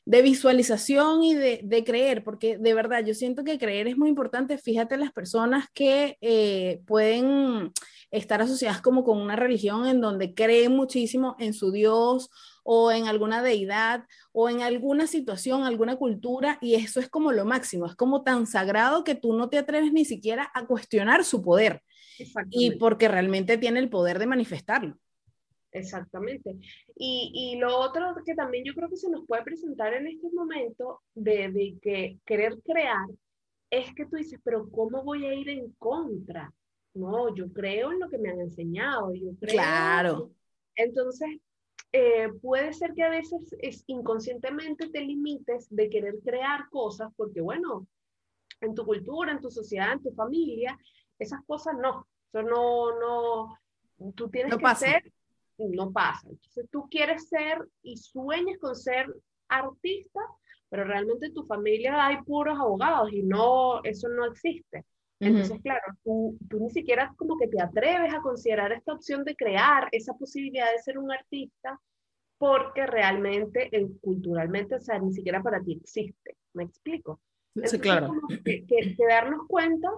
de 0.05 0.21
visualización 0.21 1.23
y 1.23 1.35
de, 1.35 1.61
de, 1.63 1.83
creer, 1.83 2.23
porque 2.23 2.57
de 2.57 2.73
verdad 2.73 3.05
yo 3.05 3.13
siento 3.13 3.43
que 3.43 3.59
creer 3.59 3.87
es 3.87 3.97
muy 3.97 4.09
importante. 4.09 4.57
Fíjate 4.57 4.97
las 4.97 5.11
personas 5.11 5.67
que 5.73 6.17
eh, 6.21 6.81
pueden 6.87 7.71
estar 8.09 8.41
asociadas 8.41 8.81
como 8.81 9.03
con 9.03 9.19
una 9.19 9.35
religión 9.35 9.87
en 9.87 10.01
donde 10.01 10.33
creen 10.33 10.73
muchísimo 10.73 11.35
en 11.39 11.53
su 11.53 11.71
Dios 11.71 12.29
o 12.63 12.91
en 12.91 13.07
alguna 13.07 13.41
deidad 13.41 14.05
o 14.33 14.49
en 14.49 14.61
alguna 14.61 15.07
situación, 15.07 15.63
alguna 15.63 15.95
cultura, 15.95 16.57
y 16.61 16.75
eso 16.75 16.99
es 16.99 17.09
como 17.09 17.31
lo 17.31 17.45
máximo, 17.45 17.85
es 17.85 17.95
como 17.95 18.23
tan 18.23 18.47
sagrado 18.47 19.03
que 19.03 19.15
tú 19.15 19.33
no 19.33 19.49
te 19.49 19.57
atreves 19.57 19.93
ni 19.93 20.05
siquiera 20.05 20.51
a 20.53 20.65
cuestionar 20.65 21.23
su 21.23 21.41
poder. 21.41 21.81
Y 22.51 22.71
porque 22.71 23.07
realmente 23.07 23.57
tiene 23.57 23.79
el 23.79 23.89
poder 23.89 24.19
de 24.19 24.27
manifestarlo. 24.27 24.97
Exactamente. 25.71 26.57
Y, 26.95 27.31
y, 27.33 27.59
lo 27.59 27.77
otro 27.79 28.13
que 28.25 28.35
también 28.35 28.65
yo 28.65 28.73
creo 28.73 28.89
que 28.89 28.97
se 28.97 29.09
nos 29.09 29.25
puede 29.25 29.43
presentar 29.43 29.93
en 29.93 30.07
este 30.07 30.29
momento 30.31 31.01
de, 31.15 31.49
de, 31.51 31.77
que 31.81 32.17
querer 32.25 32.59
crear 32.61 33.07
es 33.69 33.93
que 33.95 34.05
tú 34.05 34.17
dices, 34.17 34.39
pero 34.43 34.69
¿cómo 34.69 35.03
voy 35.03 35.25
a 35.25 35.33
ir 35.33 35.49
en 35.49 35.71
contra? 35.73 36.53
No, 36.93 37.33
yo 37.33 37.51
creo 37.53 37.93
en 37.93 37.99
lo 37.99 38.09
que 38.09 38.17
me 38.17 38.29
han 38.29 38.41
enseñado. 38.41 39.13
Yo 39.13 39.31
creo 39.39 39.53
claro. 39.53 40.31
Entonces, 40.75 41.39
eh, 41.93 42.29
puede 42.41 42.73
ser 42.73 42.93
que 42.93 43.03
a 43.03 43.09
veces 43.09 43.55
es, 43.59 43.83
inconscientemente 43.87 44.89
te 44.89 45.01
limites 45.01 45.67
de 45.69 45.89
querer 45.89 46.15
crear 46.23 46.69
cosas 46.69 47.09
porque, 47.15 47.39
bueno, 47.39 47.87
en 48.59 48.75
tu 48.75 48.85
cultura, 48.85 49.31
en 49.31 49.41
tu 49.41 49.49
sociedad, 49.49 49.93
en 49.93 50.03
tu 50.03 50.11
familia, 50.11 50.77
esas 51.17 51.39
cosas 51.45 51.75
no. 51.81 52.07
Eso 52.33 52.43
no, 52.43 52.99
no, 52.99 54.13
tú 54.15 54.29
tienes 54.29 54.55
que 54.55 54.75
ser 54.75 55.11
no 55.69 55.91
pasa. 55.91 56.27
Entonces 56.29 56.67
tú 56.71 56.87
quieres 56.89 57.27
ser 57.27 57.67
y 57.83 57.97
sueñas 57.97 58.57
con 58.59 58.75
ser 58.75 59.07
artista, 59.47 60.21
pero 60.69 60.85
realmente 60.85 61.27
en 61.27 61.33
tu 61.33 61.45
familia 61.45 62.05
hay 62.05 62.21
puros 62.23 62.57
abogados 62.57 63.11
y 63.11 63.23
no, 63.23 63.83
eso 63.83 64.07
no 64.09 64.25
existe. 64.25 64.85
Entonces, 65.19 65.61
claro, 65.61 65.83
tú, 66.03 66.35
tú 66.49 66.59
ni 66.59 66.71
siquiera 66.71 67.13
como 67.15 67.37
que 67.37 67.47
te 67.47 67.61
atreves 67.61 68.11
a 68.11 68.21
considerar 68.21 68.71
esta 68.71 68.93
opción 68.93 69.23
de 69.23 69.35
crear 69.35 69.87
esa 69.91 70.13
posibilidad 70.15 70.71
de 70.71 70.81
ser 70.81 70.97
un 70.97 71.11
artista 71.11 71.79
porque 72.39 72.87
realmente, 72.87 73.69
culturalmente, 74.01 74.73
o 74.73 74.79
sea, 74.79 74.97
ni 74.97 75.13
siquiera 75.13 75.43
para 75.43 75.61
ti 75.61 75.73
existe. 75.73 76.37
¿Me 76.53 76.63
explico? 76.63 77.21
sí, 77.65 77.79
claro. 77.79 78.13
Que, 78.43 78.65
que, 78.65 78.95
que, 78.95 79.05
darnos 79.07 79.47
cuenta, 79.47 79.89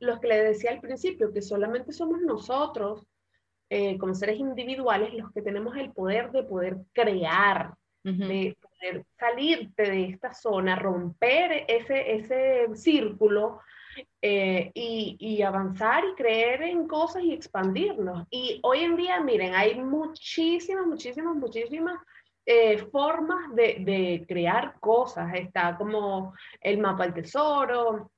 los 0.00 0.18
que 0.18 0.28
le 0.28 0.44
decía 0.44 0.70
al 0.70 0.80
principio, 0.80 1.30
que 1.30 1.42
solamente 1.42 1.92
somos 1.92 2.22
nosotros 2.22 3.06
eh, 3.74 3.96
como 3.96 4.14
seres 4.14 4.38
individuales 4.38 5.14
los 5.14 5.32
que 5.32 5.40
tenemos 5.40 5.74
el 5.78 5.92
poder 5.92 6.30
de 6.30 6.42
poder 6.42 6.76
crear, 6.92 7.72
de 8.02 8.54
poder 8.60 9.06
salirte 9.18 9.84
de 9.84 10.04
esta 10.10 10.34
zona, 10.34 10.76
romper 10.76 11.64
ese, 11.66 12.16
ese 12.16 12.66
círculo 12.74 13.60
eh, 14.20 14.70
y, 14.74 15.16
y, 15.18 15.40
avanzar 15.40 16.04
y 16.04 16.14
creer 16.16 16.64
en 16.64 16.86
cosas 16.86 17.22
y 17.22 17.32
expandirnos. 17.32 18.26
Y 18.28 18.60
hoy 18.62 18.80
en 18.80 18.94
día, 18.94 19.20
miren, 19.20 19.54
hay 19.54 19.80
muchísimas, 19.80 20.86
muchísimas, 20.86 21.34
muchísimas 21.34 21.98
eh, 22.44 22.76
formas 22.92 23.54
de, 23.54 23.78
de, 23.80 24.26
crear 24.28 24.74
cosas. 24.80 25.32
Está 25.34 25.78
como 25.78 26.34
el 26.60 26.76
mapa 26.76 27.04
del 27.04 27.14
tesoro, 27.14 28.12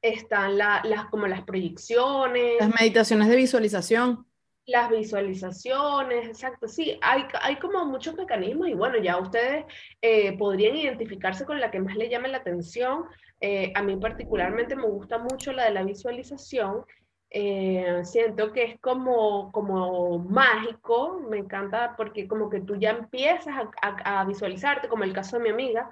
están 0.00 0.56
las, 0.56 1.04
como 1.10 1.26
las 1.26 1.42
proyecciones. 1.42 2.60
Las 2.60 2.80
meditaciones 2.80 3.28
de 3.28 3.36
visualización. 3.36 4.26
Las 4.66 4.88
visualizaciones, 4.88 6.26
exacto, 6.26 6.68
sí, 6.68 6.98
hay, 7.02 7.24
hay 7.42 7.56
como 7.56 7.84
muchos 7.84 8.14
mecanismos 8.14 8.68
y 8.68 8.74
bueno, 8.74 8.96
ya 8.96 9.18
ustedes 9.18 9.66
eh, 10.00 10.38
podrían 10.38 10.76
identificarse 10.76 11.44
con 11.44 11.60
la 11.60 11.70
que 11.70 11.80
más 11.80 11.96
le 11.96 12.08
llame 12.08 12.28
la 12.28 12.38
atención. 12.38 13.04
Eh, 13.42 13.72
a 13.74 13.82
mí 13.82 13.96
particularmente 13.96 14.74
me 14.74 14.86
gusta 14.86 15.18
mucho 15.18 15.52
la 15.52 15.64
de 15.64 15.72
la 15.72 15.82
visualización. 15.82 16.86
Eh, 17.28 18.00
siento 18.04 18.52
que 18.52 18.62
es 18.62 18.80
como, 18.80 19.52
como 19.52 20.20
mágico, 20.20 21.20
me 21.28 21.38
encanta 21.38 21.94
porque 21.94 22.26
como 22.26 22.48
que 22.48 22.60
tú 22.60 22.76
ya 22.76 22.90
empiezas 22.90 23.54
a, 23.82 24.20
a 24.20 24.24
visualizarte, 24.24 24.88
como 24.88 25.04
el 25.04 25.12
caso 25.12 25.36
de 25.36 25.42
mi 25.42 25.50
amiga, 25.50 25.90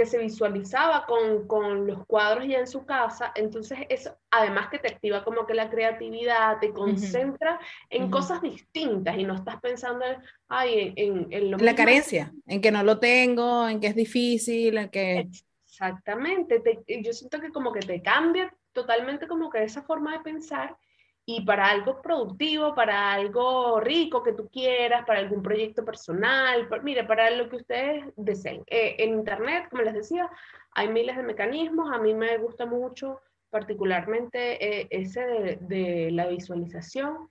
que 0.00 0.06
se 0.06 0.16
visualizaba 0.16 1.04
con, 1.04 1.46
con, 1.46 1.86
los 1.86 2.06
cuadros 2.06 2.46
ya 2.48 2.58
en 2.58 2.66
su 2.66 2.86
casa, 2.86 3.32
entonces 3.34 3.80
eso 3.90 4.16
además 4.30 4.70
que 4.70 4.78
te 4.78 4.88
activa 4.88 5.22
como 5.22 5.46
que 5.46 5.52
la 5.52 5.68
creatividad, 5.68 6.58
te 6.58 6.72
concentra 6.72 7.60
en 7.90 8.10
cosas 8.10 8.40
distintas 8.40 9.18
y 9.18 9.24
no 9.24 9.34
estás 9.34 9.60
pensando 9.60 10.06
Ay, 10.48 10.94
en, 10.96 11.26
en, 11.30 11.50
lo 11.50 11.58
La 11.58 11.74
carencia, 11.74 12.32
en 12.46 12.62
que 12.62 12.70
no 12.70 12.82
lo 12.82 12.98
tengo, 12.98 13.68
en 13.68 13.78
que 13.78 13.88
es 13.88 13.94
difícil, 13.94 14.78
en 14.78 14.88
que... 14.88 15.28
Exactamente, 15.66 16.62
yo 16.86 17.12
siento 17.12 17.38
que 17.38 17.50
como 17.50 17.70
que 17.70 17.80
te 17.80 18.00
cambia 18.00 18.50
totalmente 18.72 19.28
como 19.28 19.50
que 19.50 19.62
esa 19.62 19.82
forma 19.82 20.12
de 20.12 20.20
pensar 20.20 20.78
y 21.26 21.42
para 21.42 21.70
algo 21.70 22.00
productivo, 22.02 22.74
para 22.74 23.12
algo 23.12 23.80
rico 23.80 24.22
que 24.22 24.32
tú 24.32 24.48
quieras, 24.48 25.04
para 25.06 25.20
algún 25.20 25.42
proyecto 25.42 25.84
personal, 25.84 26.68
mire, 26.82 27.04
para 27.04 27.30
lo 27.30 27.48
que 27.48 27.56
ustedes 27.56 28.04
deseen. 28.16 28.62
Eh, 28.66 28.96
en 28.98 29.14
Internet, 29.14 29.68
como 29.70 29.82
les 29.82 29.94
decía, 29.94 30.28
hay 30.72 30.88
miles 30.88 31.16
de 31.16 31.22
mecanismos, 31.22 31.92
a 31.92 31.98
mí 31.98 32.14
me 32.14 32.38
gusta 32.38 32.66
mucho 32.66 33.20
particularmente 33.50 34.80
eh, 34.80 34.88
ese 34.90 35.58
de, 35.60 36.10
la 36.12 36.28
visualización 36.28 37.28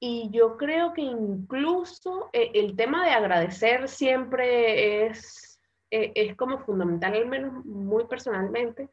y 0.00 0.28
yo 0.32 0.56
creo 0.56 0.92
que 0.92 1.02
incluso 1.02 2.30
eh, 2.32 2.50
el 2.54 2.74
tema 2.76 3.04
de 3.04 3.12
agradecer 3.12 3.88
siempre 3.88 5.06
es, 5.06 5.60
es 5.90 6.36
como 6.36 6.58
fundamental, 6.58 7.14
al 7.14 7.26
menos 7.26 7.64
muy 7.64 8.06
personalmente, 8.06 8.88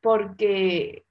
porque 0.00 1.04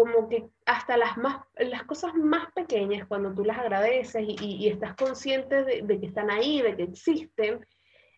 como 0.00 0.30
que 0.30 0.48
hasta 0.64 0.96
las, 0.96 1.18
más, 1.18 1.44
las 1.56 1.84
cosas 1.84 2.14
más 2.14 2.50
pequeñas, 2.52 3.06
cuando 3.06 3.34
tú 3.34 3.44
las 3.44 3.58
agradeces 3.58 4.24
y, 4.26 4.66
estás 4.66 4.94
consciente 4.94 5.62
de, 5.62 6.00
que 6.00 6.06
están 6.06 6.30
ahí, 6.30 6.62
de 6.62 6.74
que 6.74 6.84
existen, 6.84 7.66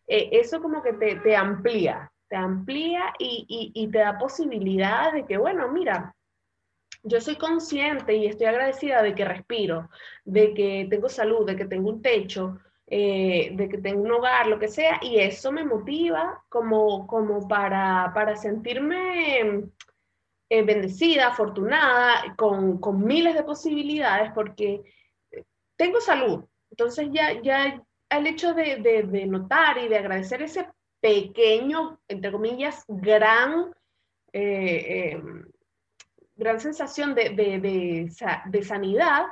eh, 0.06 0.28
eso 0.30 0.62
como 0.62 0.80
que 0.80 0.92
te, 0.92 1.16
te, 1.16 1.34
amplía, 1.34 2.12
te 2.28 2.36
amplía 2.36 3.12
y, 3.18 3.72
y, 3.74 3.88
te 3.88 3.98
da 3.98 4.16
posibilidades 4.16 5.14
de 5.14 5.26
que, 5.26 5.38
bueno, 5.38 5.72
mira, 5.72 6.14
yo 7.02 7.20
soy 7.20 7.34
consciente 7.34 8.14
y 8.14 8.26
estoy 8.26 8.46
agradecida 8.46 9.02
de 9.02 9.16
que 9.16 9.24
respiro, 9.24 9.90
de 10.24 10.54
que 10.54 10.86
tengo 10.88 11.08
salud, 11.08 11.44
de 11.44 11.56
que 11.56 11.64
tengo 11.64 11.90
un 11.90 12.00
techo, 12.00 12.60
eh, 12.86 13.50
de 13.54 13.68
que 13.68 13.78
tengo 13.78 14.02
un 14.02 14.12
hogar, 14.12 14.46
lo 14.46 14.60
que 14.60 14.68
sea, 14.68 15.00
y 15.02 15.18
eso 15.18 15.50
me 15.50 15.64
motiva 15.64 16.44
como, 16.48 17.08
como 17.08 17.48
para, 17.48 18.12
para 18.14 18.36
sentirme 18.36 19.64
eh, 20.54 20.60
bendecida, 20.60 21.28
afortunada, 21.28 22.34
con, 22.36 22.78
con, 22.78 23.02
miles 23.06 23.34
de 23.34 23.42
posibilidades, 23.42 24.32
porque 24.34 24.82
tengo 25.76 25.98
salud. 25.98 26.44
Entonces 26.70 27.08
ya, 27.10 27.40
ya 27.40 27.82
el 28.10 28.26
hecho 28.26 28.52
de, 28.52 28.76
de, 28.76 29.26
notar 29.26 29.78
y 29.78 29.88
de 29.88 29.96
agradecer 29.96 30.42
ese 30.42 30.68
pequeño, 31.00 31.98
entre 32.06 32.30
comillas, 32.30 32.84
gran, 32.86 33.72
eh, 34.34 35.14
eh, 35.14 35.22
gran 36.36 36.60
sensación 36.60 37.14
de, 37.14 37.30
de 37.30 38.62
sanidad 38.62 39.24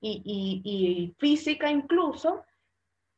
y, 0.00 0.22
y, 0.24 0.62
y, 0.64 1.14
física 1.18 1.70
incluso, 1.70 2.46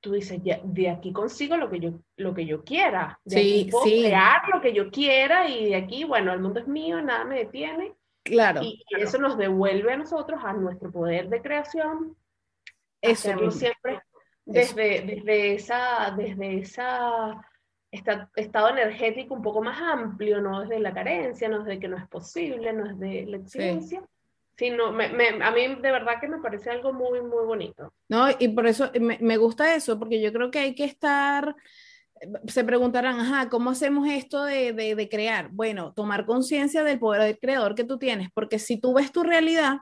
tú 0.04 0.12
dices, 0.12 0.38
ya, 0.44 0.60
de 0.62 0.90
aquí 0.90 1.14
consigo 1.14 1.56
lo 1.56 1.70
que 1.70 1.80
yo, 1.80 1.92
lo 2.16 2.34
que 2.34 2.44
yo 2.44 2.62
quiera, 2.62 3.18
de 3.24 3.36
sí, 3.38 3.60
aquí 3.62 3.70
puedo 3.70 3.84
crear 3.84 4.42
lo 4.52 4.60
que 4.60 4.74
yo 4.74 4.90
quiera 4.90 5.48
y 5.48 5.70
de 5.70 5.76
aquí, 5.76 6.04
bueno, 6.04 6.30
el 6.34 6.40
mundo 6.40 6.60
es 6.60 6.68
mío, 6.68 7.00
nada 7.00 7.24
me 7.24 7.38
detiene. 7.38 7.94
Claro. 8.22 8.60
Y, 8.62 8.84
eso 8.98 9.16
nos 9.16 9.38
devuelve 9.38 9.94
a 9.94 9.96
nosotros, 9.96 10.40
a 10.44 10.52
nuestro 10.52 10.92
poder 10.92 11.30
de 11.30 11.40
creación, 11.40 12.14
eso 13.00 13.30
hacerlo 13.30 13.50
siempre 13.50 14.02
desde, 14.44 15.00
desde 15.02 15.54
esa, 15.54 16.14
desde 16.14 16.58
esa 16.58 17.42
estado 17.90 18.68
energético 18.70 19.34
un 19.34 19.42
poco 19.42 19.62
más 19.62 19.80
amplio, 19.80 20.42
no 20.42 20.60
desde 20.60 20.80
la 20.80 20.92
carencia, 20.92 21.48
no 21.48 21.64
desde 21.64 21.80
que 21.80 21.88
no 21.88 21.96
es 21.96 22.06
posible, 22.08 22.74
no 22.74 22.94
desde 22.94 23.24
la 23.24 23.36
exigencia, 23.38 24.00
Sí, 24.00 24.06
no, 24.76 24.92
me, 24.92 25.06
a 25.06 25.50
mí 25.50 25.66
de 25.66 25.90
verdad 25.90 26.20
que 26.20 26.28
me 26.28 26.38
parece 26.38 26.70
algo 26.70 26.92
muy, 26.92 27.20
muy 27.20 27.44
bonito. 27.44 27.92
No, 28.08 28.26
y 28.38 28.48
por 28.48 28.66
eso 28.66 28.90
me, 29.00 29.18
me, 29.20 29.36
gusta 29.36 29.74
eso, 29.74 29.98
porque 29.98 30.20
yo 30.20 30.32
creo 30.32 30.50
que 30.50 30.60
hay 30.60 30.74
que 30.74 30.84
estar, 30.84 31.56
se 32.46 32.64
preguntarán, 32.64 33.18
ajá, 33.18 33.48
¿cómo 33.48 33.70
hacemos 33.70 34.08
esto 34.08 34.44
de, 34.44 34.72
de, 34.72 34.94
de 34.94 35.08
crear? 35.08 35.48
Bueno, 35.50 35.92
tomar 35.92 36.26
conciencia 36.26 36.84
del 36.84 36.98
poder 36.98 37.22
del 37.22 37.38
creador 37.38 37.74
que 37.74 37.84
tú 37.84 37.98
tienes, 37.98 38.28
porque 38.32 38.58
si 38.58 38.76
tú 38.78 38.94
ves 38.94 39.12
tu 39.12 39.22
realidad, 39.22 39.78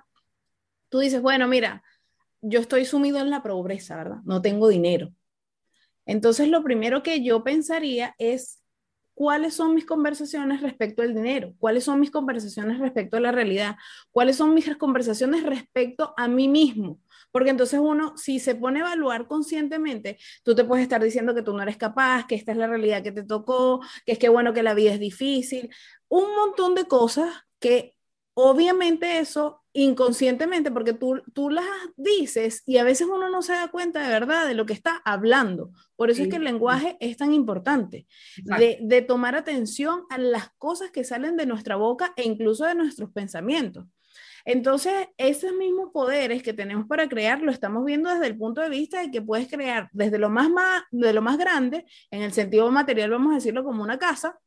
tú 0.88 1.00
dices, 1.00 1.20
bueno, 1.22 1.48
mira, 1.48 1.82
yo 2.40 2.60
estoy 2.60 2.84
sumido 2.84 3.18
en 3.18 3.30
la 3.30 3.42
pobreza, 3.42 3.96
¿verdad? 3.96 4.18
No 4.24 4.42
tengo 4.42 4.68
dinero. 4.68 5.12
Entonces, 6.06 6.48
lo 6.48 6.62
primero 6.62 7.02
que 7.02 7.22
yo 7.22 7.44
pensaría 7.44 8.14
es 8.18 8.61
cuáles 9.22 9.54
son 9.54 9.76
mis 9.76 9.86
conversaciones 9.86 10.62
respecto 10.62 11.00
al 11.00 11.14
dinero, 11.14 11.54
cuáles 11.60 11.84
son 11.84 12.00
mis 12.00 12.10
conversaciones 12.10 12.80
respecto 12.80 13.16
a 13.16 13.20
la 13.20 13.30
realidad, 13.30 13.76
cuáles 14.10 14.34
son 14.34 14.52
mis 14.52 14.76
conversaciones 14.76 15.44
respecto 15.44 16.12
a 16.16 16.26
mí 16.26 16.48
mismo. 16.48 16.98
Porque 17.30 17.50
entonces 17.50 17.78
uno, 17.78 18.16
si 18.16 18.40
se 18.40 18.56
pone 18.56 18.80
a 18.80 18.82
evaluar 18.82 19.28
conscientemente, 19.28 20.18
tú 20.42 20.56
te 20.56 20.64
puedes 20.64 20.82
estar 20.82 21.00
diciendo 21.00 21.36
que 21.36 21.42
tú 21.44 21.52
no 21.52 21.62
eres 21.62 21.76
capaz, 21.76 22.26
que 22.26 22.34
esta 22.34 22.50
es 22.50 22.58
la 22.58 22.66
realidad 22.66 23.04
que 23.04 23.12
te 23.12 23.22
tocó, 23.22 23.80
que 24.04 24.10
es 24.10 24.18
que 24.18 24.28
bueno, 24.28 24.52
que 24.52 24.64
la 24.64 24.74
vida 24.74 24.92
es 24.92 24.98
difícil, 24.98 25.70
un 26.08 26.34
montón 26.34 26.74
de 26.74 26.86
cosas 26.86 27.32
que 27.60 27.94
obviamente 28.34 29.20
eso 29.20 29.61
inconscientemente, 29.72 30.70
porque 30.70 30.92
tú, 30.92 31.22
tú 31.32 31.50
las 31.50 31.64
dices 31.96 32.62
y 32.66 32.78
a 32.78 32.84
veces 32.84 33.06
uno 33.06 33.30
no 33.30 33.42
se 33.42 33.52
da 33.52 33.68
cuenta 33.68 34.02
de 34.02 34.08
verdad 34.08 34.46
de 34.46 34.54
lo 34.54 34.66
que 34.66 34.72
está 34.72 35.00
hablando. 35.04 35.70
Por 35.96 36.10
eso 36.10 36.22
es 36.22 36.28
que 36.28 36.36
el 36.36 36.44
lenguaje 36.44 36.96
es 37.00 37.16
tan 37.16 37.32
importante, 37.32 38.06
de, 38.36 38.78
de, 38.82 39.02
tomar 39.02 39.34
atención 39.34 40.02
a 40.10 40.18
las 40.18 40.50
cosas 40.58 40.90
que 40.90 41.04
salen 41.04 41.36
de 41.36 41.46
nuestra 41.46 41.76
boca 41.76 42.12
e 42.16 42.24
incluso 42.24 42.66
de 42.66 42.74
nuestros 42.74 43.10
pensamientos. 43.12 43.86
Entonces, 44.44 44.92
esos 45.16 45.52
mismos 45.52 45.90
poderes 45.92 46.42
que 46.42 46.52
tenemos 46.52 46.86
para 46.86 47.08
crear, 47.08 47.40
lo 47.40 47.52
estamos 47.52 47.84
viendo 47.84 48.10
desde 48.10 48.26
el 48.26 48.36
punto 48.36 48.60
de 48.60 48.68
vista 48.68 49.00
de 49.00 49.10
que 49.10 49.22
puedes 49.22 49.48
crear 49.48 49.88
desde 49.92 50.18
lo 50.18 50.30
más, 50.30 50.50
más, 50.50 50.82
de 50.90 51.12
lo 51.12 51.22
más 51.22 51.38
grande, 51.38 51.84
en 52.10 52.22
el 52.22 52.32
sentido 52.32 52.70
material, 52.70 53.10
vamos 53.10 53.32
a 53.32 53.36
decirlo 53.36 53.64
como 53.64 53.82
una 53.82 53.98
casa, 53.98 54.38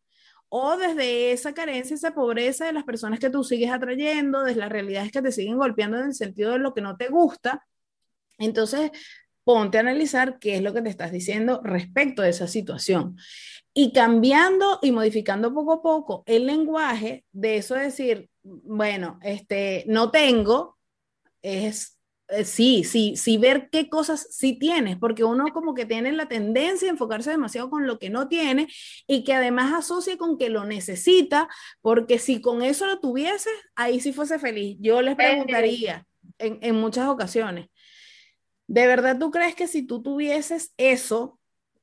o 0.58 0.78
desde 0.78 1.34
esa 1.34 1.54
carencia, 1.54 1.96
esa 1.96 2.14
pobreza 2.14 2.66
de 2.66 2.72
las 2.72 2.86
personas 2.86 3.20
que 3.20 3.30
tú 3.30 3.44
sigues 3.44 3.70
atrayendo, 3.74 4.42
desde 4.42 4.62
las 4.62 4.72
realidades 4.72 5.12
que 5.12 5.22
te 5.22 5.34
siguen 5.34 5.58
golpeando 5.58 5.98
en 5.98 6.06
el 6.06 6.14
sentido 6.14 6.54
de 6.54 6.60
lo 6.60 6.74
que 6.74 6.80
no 6.80 6.96
te 6.96 7.10
gusta. 7.10 7.68
Entonces, 8.38 8.90
ponte 9.44 9.78
a 9.78 9.82
analizar 9.82 10.40
qué 10.40 10.56
es 10.56 10.62
lo 10.62 10.74
que 10.74 10.82
te 10.82 10.88
estás 10.88 11.12
diciendo 11.12 11.60
respecto 11.62 12.22
a 12.22 12.30
esa 12.30 12.48
situación. 12.48 13.18
Y 13.74 13.92
cambiando 13.92 14.80
y 14.82 14.94
modificando 14.94 15.54
poco 15.54 15.74
a 15.74 15.82
poco 15.82 16.24
el 16.26 16.46
lenguaje 16.46 17.26
de 17.34 17.58
eso 17.58 17.76
decir, 17.76 18.30
bueno, 18.42 19.20
este, 19.24 19.84
no 19.88 20.10
tengo, 20.10 20.78
es 21.42 21.98
sí, 22.44 22.84
sí, 22.84 23.16
sí 23.16 23.38
ver 23.38 23.70
qué 23.72 23.90
cosas 23.90 24.28
sí 24.32 24.58
tienes, 24.58 24.98
porque 24.98 25.24
uno 25.24 25.46
como 25.54 25.74
que 25.74 25.86
tiene 25.86 26.12
la 26.12 26.28
tendencia 26.28 26.88
a 26.88 26.92
enfocarse 26.92 27.32
demasiado 27.32 27.70
con 27.70 27.86
lo 27.86 28.00
que 28.00 28.10
no 28.10 28.28
tiene 28.28 28.68
y 29.08 29.24
que 29.24 29.34
además 29.34 29.74
asocia 29.74 30.18
con 30.18 30.38
que 30.38 30.50
lo 30.50 30.66
necesita, 30.66 31.48
porque 31.82 32.20
si 32.20 32.42
con 32.42 32.62
eso 32.62 32.86
lo 32.88 33.00
tuviese, 33.00 33.50
ahí 33.76 34.00
sí 34.00 34.12
fuese 34.14 34.40
feliz. 34.40 34.78
Yo 34.80 35.02
les 35.02 35.16
preguntaría 35.16 36.06
en, 36.40 36.60
en 36.62 36.76
muchas 36.76 37.08
ocasiones, 37.08 37.68
¿de 38.68 38.88
verdad 38.88 39.20
tú 39.20 39.32
crees 39.32 39.56
que 39.56 39.68
si 39.68 39.84
tú 39.84 40.02
tuvieses 40.02 40.74
eso 40.78 41.40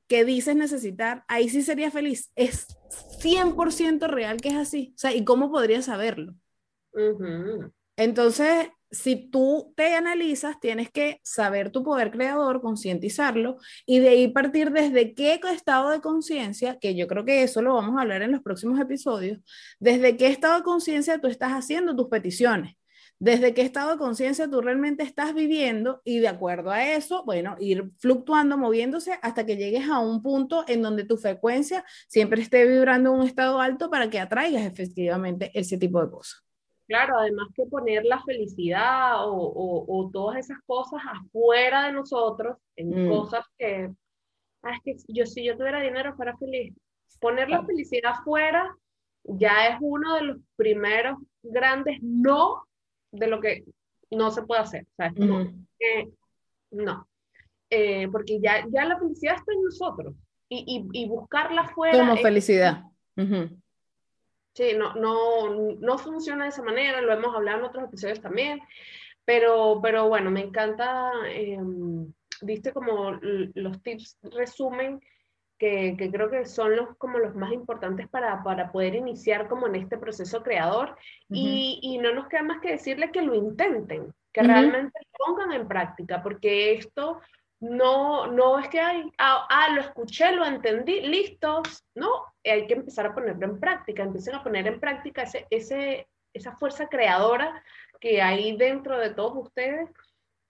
que 0.07 0.25
dices 0.25 0.55
necesitar, 0.55 1.23
ahí 1.27 1.47
sí 1.49 1.61
sería 1.61 1.89
feliz? 1.89 2.31
Es 2.35 2.67
100% 3.21 4.07
real 4.07 4.41
que 4.41 4.49
es 4.49 4.55
así. 4.55 4.93
O 4.95 4.97
sea, 4.97 5.13
¿y 5.13 5.23
cómo 5.23 5.49
podrías 5.49 5.85
saberlo? 5.85 6.35
Entonces, 7.95 8.69
si 8.93 9.15
tú 9.15 9.73
te 9.75 9.95
analizas, 9.95 10.59
tienes 10.59 10.91
que 10.91 11.19
saber 11.23 11.71
tu 11.71 11.83
poder 11.83 12.11
creador, 12.11 12.61
concientizarlo 12.61 13.57
y 13.85 13.99
de 13.99 14.09
ahí 14.09 14.27
partir 14.27 14.71
desde 14.71 15.15
qué 15.15 15.39
estado 15.51 15.89
de 15.89 15.99
conciencia, 15.99 16.77
que 16.79 16.95
yo 16.95 17.07
creo 17.07 17.25
que 17.25 17.43
eso 17.43 17.61
lo 17.61 17.73
vamos 17.73 17.97
a 17.97 18.01
hablar 18.01 18.21
en 18.21 18.31
los 18.31 18.41
próximos 18.41 18.79
episodios, 18.79 19.39
desde 19.79 20.15
qué 20.15 20.27
estado 20.27 20.57
de 20.57 20.63
conciencia 20.63 21.19
tú 21.19 21.27
estás 21.27 21.53
haciendo 21.53 21.95
tus 21.95 22.07
peticiones, 22.07 22.75
desde 23.17 23.53
qué 23.55 23.63
estado 23.63 23.93
de 23.93 23.97
conciencia 23.97 24.47
tú 24.47 24.61
realmente 24.61 25.01
estás 25.01 25.33
viviendo 25.33 26.01
y 26.03 26.19
de 26.19 26.27
acuerdo 26.27 26.69
a 26.69 26.85
eso, 26.85 27.23
bueno, 27.25 27.55
ir 27.59 27.91
fluctuando, 27.97 28.57
moviéndose 28.57 29.17
hasta 29.23 29.45
que 29.45 29.57
llegues 29.57 29.89
a 29.89 29.99
un 29.99 30.21
punto 30.21 30.65
en 30.67 30.83
donde 30.83 31.03
tu 31.03 31.17
frecuencia 31.17 31.83
siempre 32.07 32.41
esté 32.43 32.67
vibrando 32.67 33.11
en 33.11 33.21
un 33.21 33.27
estado 33.27 33.59
alto 33.59 33.89
para 33.89 34.09
que 34.09 34.19
atraigas 34.19 34.63
efectivamente 34.63 35.51
ese 35.55 35.77
tipo 35.77 35.99
de 36.03 36.11
cosas. 36.11 36.43
Claro, 36.93 37.17
además 37.17 37.47
que 37.55 37.65
poner 37.65 38.05
la 38.05 38.21
felicidad 38.21 39.15
o, 39.23 40.11
todas 40.13 40.37
esas 40.37 40.59
cosas 40.67 41.01
afuera 41.03 41.87
de 41.87 41.91
nosotros, 41.91 42.55
en 42.75 43.07
mm. 43.07 43.09
cosas 43.09 43.43
que, 43.57 43.89
ah, 44.61 44.75
es 44.75 44.79
que 44.83 44.95
yo 45.07 45.25
si 45.25 45.43
yo 45.43 45.57
tuviera 45.57 45.81
dinero 45.81 46.15
fuera 46.15 46.37
feliz. 46.37 46.71
Poner 47.19 47.49
la 47.49 47.65
felicidad 47.65 48.11
afuera 48.11 48.77
ya 49.23 49.69
es 49.69 49.77
uno 49.81 50.17
de 50.17 50.21
los 50.21 50.37
primeros 50.55 51.17
grandes 51.41 51.97
no 52.03 52.61
de 53.11 53.25
lo 53.25 53.41
que 53.41 53.63
no 54.11 54.29
se 54.29 54.43
puede 54.43 54.61
hacer. 54.61 54.83
O 54.83 54.95
sea, 54.95 55.11
no. 56.69 57.07
Eh, 57.71 58.07
porque 58.11 58.39
ya, 58.39 58.67
ya 58.71 58.85
la 58.85 58.99
felicidad 58.99 59.37
está 59.37 59.51
en 59.51 59.63
nosotros 59.63 60.13
y, 60.47 60.85
y, 60.93 61.07
buscarla 61.07 61.61
afuera. 61.61 61.97
Como 61.97 62.17
felicidad. 62.17 62.83
Sí, 64.53 64.73
no, 64.77 64.93
no, 64.93 65.75
no 65.79 65.97
funciona 65.97 66.43
de 66.43 66.51
esa 66.51 66.61
manera, 66.61 67.01
lo 67.01 67.11
hemos 67.11 67.35
hablado 67.35 67.59
en 67.59 67.65
otros 67.65 67.85
episodios 67.85 68.21
también, 68.21 68.61
pero, 69.25 69.79
pero 69.81 70.07
bueno, 70.07 70.29
me 70.29 70.41
encanta, 70.41 71.11
eh, 71.27 71.57
viste 72.41 72.71
como 72.71 73.17
los 73.21 73.81
tips 73.81 74.19
resumen 74.21 75.01
que, 75.57 75.95
que, 75.97 76.11
creo 76.11 76.29
que 76.29 76.45
son 76.45 76.75
los, 76.75 76.95
como 76.97 77.17
los 77.17 77.35
más 77.35 77.51
importantes 77.51 78.07
para, 78.09 78.43
para 78.43 78.71
poder 78.71 78.95
iniciar 78.95 79.47
como 79.47 79.65
en 79.67 79.75
este 79.75 79.97
proceso 79.97 80.43
creador 80.43 80.97
y, 81.29 81.79
y, 81.81 81.97
no 81.97 82.13
nos 82.13 82.27
queda 82.27 82.43
más 82.43 82.59
que 82.59 82.71
decirle 82.71 83.11
que 83.11 83.21
lo 83.21 83.33
intenten, 83.33 84.13
que 84.31 84.43
realmente 84.43 84.99
lo 84.99 85.25
pongan 85.25 85.53
en 85.53 85.67
práctica, 85.67 86.21
porque 86.21 86.73
esto 86.73 87.21
no, 87.63 88.27
no 88.27 88.59
es 88.59 88.67
que 88.67 88.79
hay, 88.81 89.09
ah, 89.17 89.47
ah, 89.49 89.69
lo 89.73 89.81
escuché, 89.81 90.33
lo 90.33 90.45
entendí, 90.45 90.99
listo, 90.99 91.63
no, 91.95 92.09
hay 92.43 92.67
que 92.67 92.73
empezar 92.73 93.05
a 93.05 93.15
ponerlo 93.15 93.45
en 93.45 93.59
práctica, 93.59 94.03
empiecen 94.03 94.35
a 94.35 94.43
poner 94.43 94.67
en 94.67 94.81
práctica 94.81 95.23
ese, 95.23 95.47
ese, 95.49 96.09
esa 96.33 96.57
fuerza 96.57 96.87
creadora 96.89 97.63
que 98.01 98.21
hay 98.21 98.57
dentro 98.57 98.99
de 98.99 99.11
todos 99.11 99.47
ustedes 99.47 99.89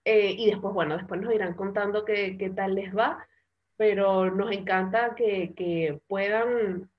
eh, 0.04 0.34
y 0.36 0.50
después, 0.50 0.74
bueno, 0.74 0.96
después 0.96 1.20
nos 1.20 1.32
irán 1.32 1.54
contando 1.54 2.04
qué, 2.04 2.36
qué 2.36 2.50
tal 2.50 2.74
les 2.74 2.94
va, 2.94 3.24
pero 3.76 4.28
nos 4.32 4.50
encanta 4.50 5.14
que, 5.14 5.54
que 5.54 6.00
puedan 6.08 6.90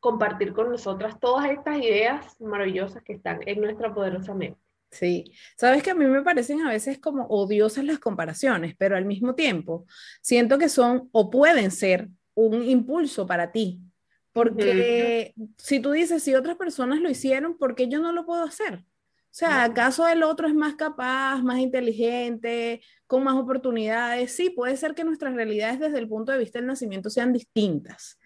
compartir 0.00 0.54
con 0.54 0.70
nosotras 0.70 1.20
todas 1.20 1.50
estas 1.50 1.76
ideas 1.76 2.40
maravillosas 2.40 3.02
que 3.02 3.12
están 3.12 3.40
en 3.44 3.60
nuestra 3.60 3.92
poderosa 3.92 4.32
mente. 4.32 4.67
Sí, 4.90 5.32
sabes 5.56 5.82
que 5.82 5.90
a 5.90 5.94
mí 5.94 6.06
me 6.06 6.22
parecen 6.22 6.62
a 6.62 6.70
veces 6.70 6.98
como 6.98 7.26
odiosas 7.26 7.84
las 7.84 7.98
comparaciones, 7.98 8.74
pero 8.78 8.96
al 8.96 9.04
mismo 9.04 9.34
tiempo 9.34 9.86
siento 10.22 10.58
que 10.58 10.68
son 10.68 11.08
o 11.12 11.30
pueden 11.30 11.70
ser 11.70 12.08
un 12.34 12.62
impulso 12.62 13.26
para 13.26 13.52
ti, 13.52 13.80
porque 14.32 15.34
si 15.58 15.80
tú 15.80 15.90
dices, 15.90 16.22
si 16.22 16.34
otras 16.34 16.56
personas 16.56 17.00
lo 17.00 17.10
hicieron, 17.10 17.58
¿por 17.58 17.74
qué 17.74 17.88
yo 17.88 18.00
no 18.00 18.12
lo 18.12 18.24
puedo 18.24 18.44
hacer? 18.44 18.84
O 19.30 19.34
sea, 19.38 19.64
¿acaso 19.64 20.08
el 20.08 20.22
otro 20.22 20.48
es 20.48 20.54
más 20.54 20.74
capaz, 20.74 21.42
más 21.42 21.58
inteligente, 21.58 22.80
con 23.06 23.22
más 23.22 23.34
oportunidades? 23.34 24.32
Sí, 24.32 24.50
puede 24.50 24.76
ser 24.76 24.94
que 24.94 25.04
nuestras 25.04 25.34
realidades 25.34 25.78
desde 25.80 25.98
el 25.98 26.08
punto 26.08 26.32
de 26.32 26.38
vista 26.38 26.58
del 26.58 26.66
nacimiento 26.66 27.10
sean 27.10 27.32
distintas, 27.32 28.18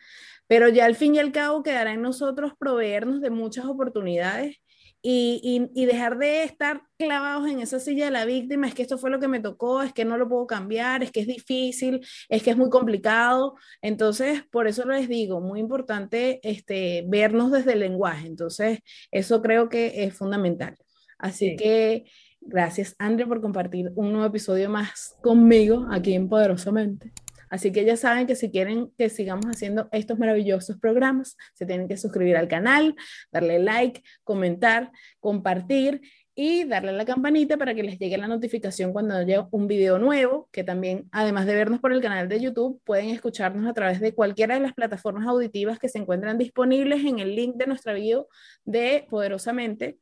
pero 0.47 0.69
ya 0.69 0.85
al 0.85 0.95
fin 0.95 1.17
y 1.17 1.19
al 1.19 1.33
cabo 1.33 1.63
quedará 1.63 1.93
en 1.93 2.03
nosotros 2.03 2.53
proveernos 2.57 3.21
de 3.21 3.31
muchas 3.31 3.65
oportunidades 3.65 4.62
y, 5.05 5.69
y, 5.75 5.87
dejar 5.87 6.17
de 6.17 6.45
estar 6.45 6.83
clavados 6.97 7.51
en 7.51 7.61
esa 7.61 7.81
silla 7.81 8.05
de 8.05 8.13
la 8.13 8.25
víctima, 8.25 8.69
es 8.69 8.75
que 8.75 8.83
esto 8.83 8.99
fue 8.99 9.11
lo 9.11 9.19
que 9.19 9.27
me 9.27 9.41
tocó, 9.41 9.83
es 9.83 9.93
que 9.93 10.05
no 10.05 10.17
lo 10.17 10.29
puedo 10.29 10.47
cambiar, 10.47 11.03
es 11.03 11.11
que 11.11 11.21
es 11.21 11.27
difícil, 11.27 12.07
es 12.29 12.43
que 12.45 12.51
es 12.51 12.57
muy 12.57 12.71
complicado. 12.71 13.57
Entonces, 13.81 14.45
por 14.51 14.69
eso 14.69 14.85
les 14.87 15.09
digo, 15.09 15.41
muy 15.41 15.59
importante 15.59 16.39
este, 16.45 17.05
vernos 17.09 17.51
desde 17.51 17.73
el 17.73 17.81
lenguaje. 17.81 18.29
Entonces, 18.29 18.79
eso 19.11 19.43
creo 19.43 19.69
que 19.69 20.05
es 20.05 20.15
fundamental. 20.15 20.77
Así 21.19 21.57
que 21.57 22.05
gracias, 22.41 22.95
Andrea, 22.99 23.27
por 23.27 23.41
compartir 23.41 23.91
un 23.97 24.13
nuevo 24.13 24.27
episodio 24.27 24.71
más 24.71 25.17
conmigo 25.21 25.87
aquí 25.91 26.15
en 26.15 26.29
Poderosamente. 26.29 27.13
Así 27.53 27.71
que 27.71 27.85
ya 27.85 27.99
saben 27.99 28.27
que 28.27 28.35
si 28.35 28.51
quieren 28.51 28.91
que 28.97 29.11
sigamos 29.11 29.45
haciendo 29.45 29.87
estos 29.93 30.19
maravillosos 30.19 30.79
programas, 30.79 31.37
se 31.53 31.67
tienen 31.67 31.87
que 31.87 31.99
suscribir 31.99 32.35
al 32.39 32.49
canal, 32.49 32.97
darle 33.31 33.59
like, 33.59 34.03
comentar, 34.25 34.91
compartir 35.21 36.01
y 36.35 36.65
darle 36.65 36.93
a 36.93 36.95
la 36.95 37.05
campanita 37.05 37.59
para 37.59 37.75
que 37.75 37.83
les 37.83 37.99
llegue 37.99 38.17
la 38.17 38.27
notificación 38.27 38.95
cuando 38.95 39.17
haya 39.17 39.47
un 39.51 39.67
video 39.67 39.99
nuevo, 39.99 40.49
que 40.51 40.65
también, 40.65 41.11
además 41.13 41.45
de 41.45 41.55
vernos 41.55 41.79
por 41.81 41.93
el 41.93 42.01
canal 42.01 42.27
de 42.27 42.41
YouTube, 42.41 42.81
pueden 42.85 43.11
escucharnos 43.11 43.69
a 43.69 43.75
través 43.75 44.01
de 44.01 44.15
cualquiera 44.15 44.55
de 44.55 44.61
las 44.61 44.73
plataformas 44.73 45.27
auditivas 45.27 45.79
que 45.79 45.91
se 45.91 45.99
encuentran 45.99 46.39
disponibles 46.39 47.05
en 47.05 47.19
el 47.19 47.37
link 47.37 47.57
de 47.57 47.67
nuestra 47.67 47.93
video 47.93 48.29
de 48.65 49.07
Poderosamente 49.11 49.99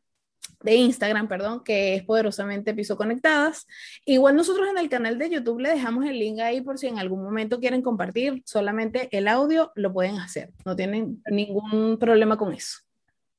de 0.62 0.75
Instagram, 0.75 1.29
perdón, 1.29 1.62
que 1.64 1.94
es 1.94 2.05
poderosamente 2.05 2.75
Piso 2.75 2.96
Conectadas. 2.96 3.66
Igual 4.05 4.37
nosotros 4.37 4.68
en 4.68 4.79
el 4.79 4.88
canal 4.88 5.18
de 5.18 5.31
YouTube 5.31 5.61
le 5.61 5.70
dejamos 5.70 6.05
el 6.05 6.18
link 6.18 6.38
ahí 6.40 6.61
por 6.61 6.79
si 6.79 6.87
en 6.87 6.99
algún 6.99 7.23
momento 7.23 7.61
quieren 7.61 7.83
compartir 7.83 8.42
solamente 8.44 9.09
el 9.16 9.29
audio, 9.29 9.73
lo 9.75 9.92
pueden 9.92 10.16
hacer. 10.16 10.51
No 10.64 10.77
tienen 10.77 11.23
ningún 11.31 11.99
problema 11.99 12.37
con 12.37 12.53
eso. 12.53 12.79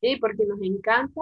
Sí, 0.01 0.17
porque 0.17 0.45
nos 0.45 0.61
encanta 0.61 1.21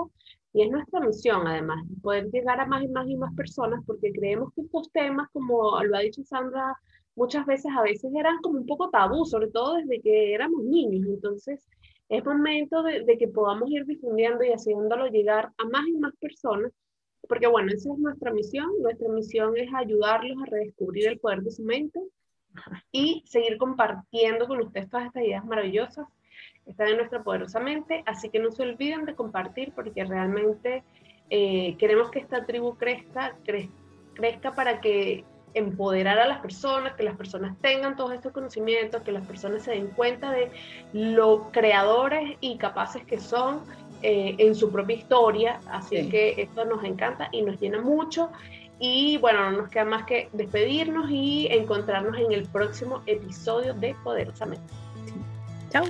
y 0.53 0.63
es 0.63 0.71
nuestra 0.71 0.99
misión 1.01 1.47
además, 1.47 1.85
poder 2.01 2.29
llegar 2.31 2.59
a 2.59 2.65
más 2.65 2.83
y 2.83 2.88
más 2.88 3.07
y 3.07 3.15
más 3.15 3.33
personas 3.35 3.83
porque 3.85 4.12
creemos 4.12 4.51
que 4.53 4.62
estos 4.62 4.91
temas, 4.91 5.29
como 5.31 5.83
lo 5.83 5.95
ha 5.95 5.99
dicho 5.99 6.23
Sandra, 6.23 6.75
muchas 7.15 7.45
veces 7.45 7.71
a 7.77 7.83
veces 7.83 8.12
eran 8.17 8.38
como 8.41 8.57
un 8.57 8.65
poco 8.65 8.89
tabú, 8.89 9.25
sobre 9.25 9.49
todo 9.49 9.75
desde 9.75 10.01
que 10.01 10.33
éramos 10.33 10.63
niños. 10.63 11.05
Entonces, 11.07 11.67
es 12.10 12.26
momento 12.26 12.82
de, 12.82 13.17
que 13.19 13.28
podamos 13.28 13.69
ir 13.69 13.86
difundiendo 13.86 14.43
y 14.43 14.50
haciéndolo 14.50 15.08
llegar 15.08 15.52
a 15.58 15.65
más 15.65 15.88
y 15.88 15.98
más 15.98 16.13
personas, 16.19 16.72
porque 17.28 17.45
bueno, 17.45 17.72
esa 17.72 17.93
es 17.93 18.00
nuestra 18.00 18.34
misión. 18.34 18.67
Nuestra 18.82 19.08
misión 19.10 19.56
es 19.56 19.69
ayudarlos 19.74 20.38
a 20.41 20.50
redescubrir 20.50 21.08
el 21.08 21.19
poder 21.19 21.43
de 21.43 21.52
su 21.52 21.63
mente 21.63 22.00
y 22.91 23.24
seguir 23.28 23.58
compartiendo 23.58 24.48
con 24.48 24.60
ustedes 24.60 24.89
todas 24.89 25.06
estas 25.06 25.24
ideas 25.24 25.45
maravillosas 25.45 26.08
que 26.65 26.72
están 26.72 26.88
en 26.88 26.98
nuestra 26.98 27.24
poderosa 27.24 27.60
mente. 27.60 28.04
Así 28.08 28.30
que 28.30 28.39
no 28.39 28.52
se 28.52 28.63
olviden 28.63 29.06
de 29.06 29.15
compartir 29.15 29.72
porque 29.76 30.04
realmente 30.04 30.84
eh, 31.30 31.76
queremos 31.78 32.10
que 32.10 32.19
esta 32.19 32.43
tribu 32.48 32.76
crezca, 32.76 33.38
crezca 34.15 34.56
para 34.56 34.82
que 34.82 35.26
empoderar 35.53 36.19
a 36.19 36.27
las 36.27 36.39
personas, 36.39 36.93
que 36.93 37.03
las 37.03 37.15
personas 37.15 37.55
tengan 37.62 37.95
todos 37.95 38.13
estos 38.13 38.31
conocimientos, 38.31 39.01
que 39.01 39.12
las 39.12 39.25
personas 39.25 39.63
se 39.63 39.71
den 39.71 39.88
cuenta 39.88 40.31
de 40.31 40.51
lo 40.93 41.51
creadores 41.51 42.38
y 42.39 42.57
capaces 42.57 43.03
que 43.05 43.19
son 43.19 43.62
eh, 44.01 44.35
en 44.38 44.55
su 44.55 44.71
propia 44.71 44.95
historia. 44.95 45.59
Así 45.69 46.09
que 46.09 46.41
esto 46.41 46.65
nos 46.65 46.83
encanta 46.83 47.29
y 47.31 47.41
nos 47.41 47.59
llena 47.59 47.81
mucho. 47.81 48.29
Y 48.79 49.17
bueno, 49.17 49.51
no 49.51 49.57
nos 49.57 49.69
queda 49.69 49.85
más 49.85 50.05
que 50.05 50.29
despedirnos 50.31 51.09
y 51.12 51.47
encontrarnos 51.51 52.17
en 52.17 52.31
el 52.31 52.47
próximo 52.47 53.01
episodio 53.05 53.73
de 53.73 53.93
Poderosamente. 54.03 54.73
Chao. 55.69 55.85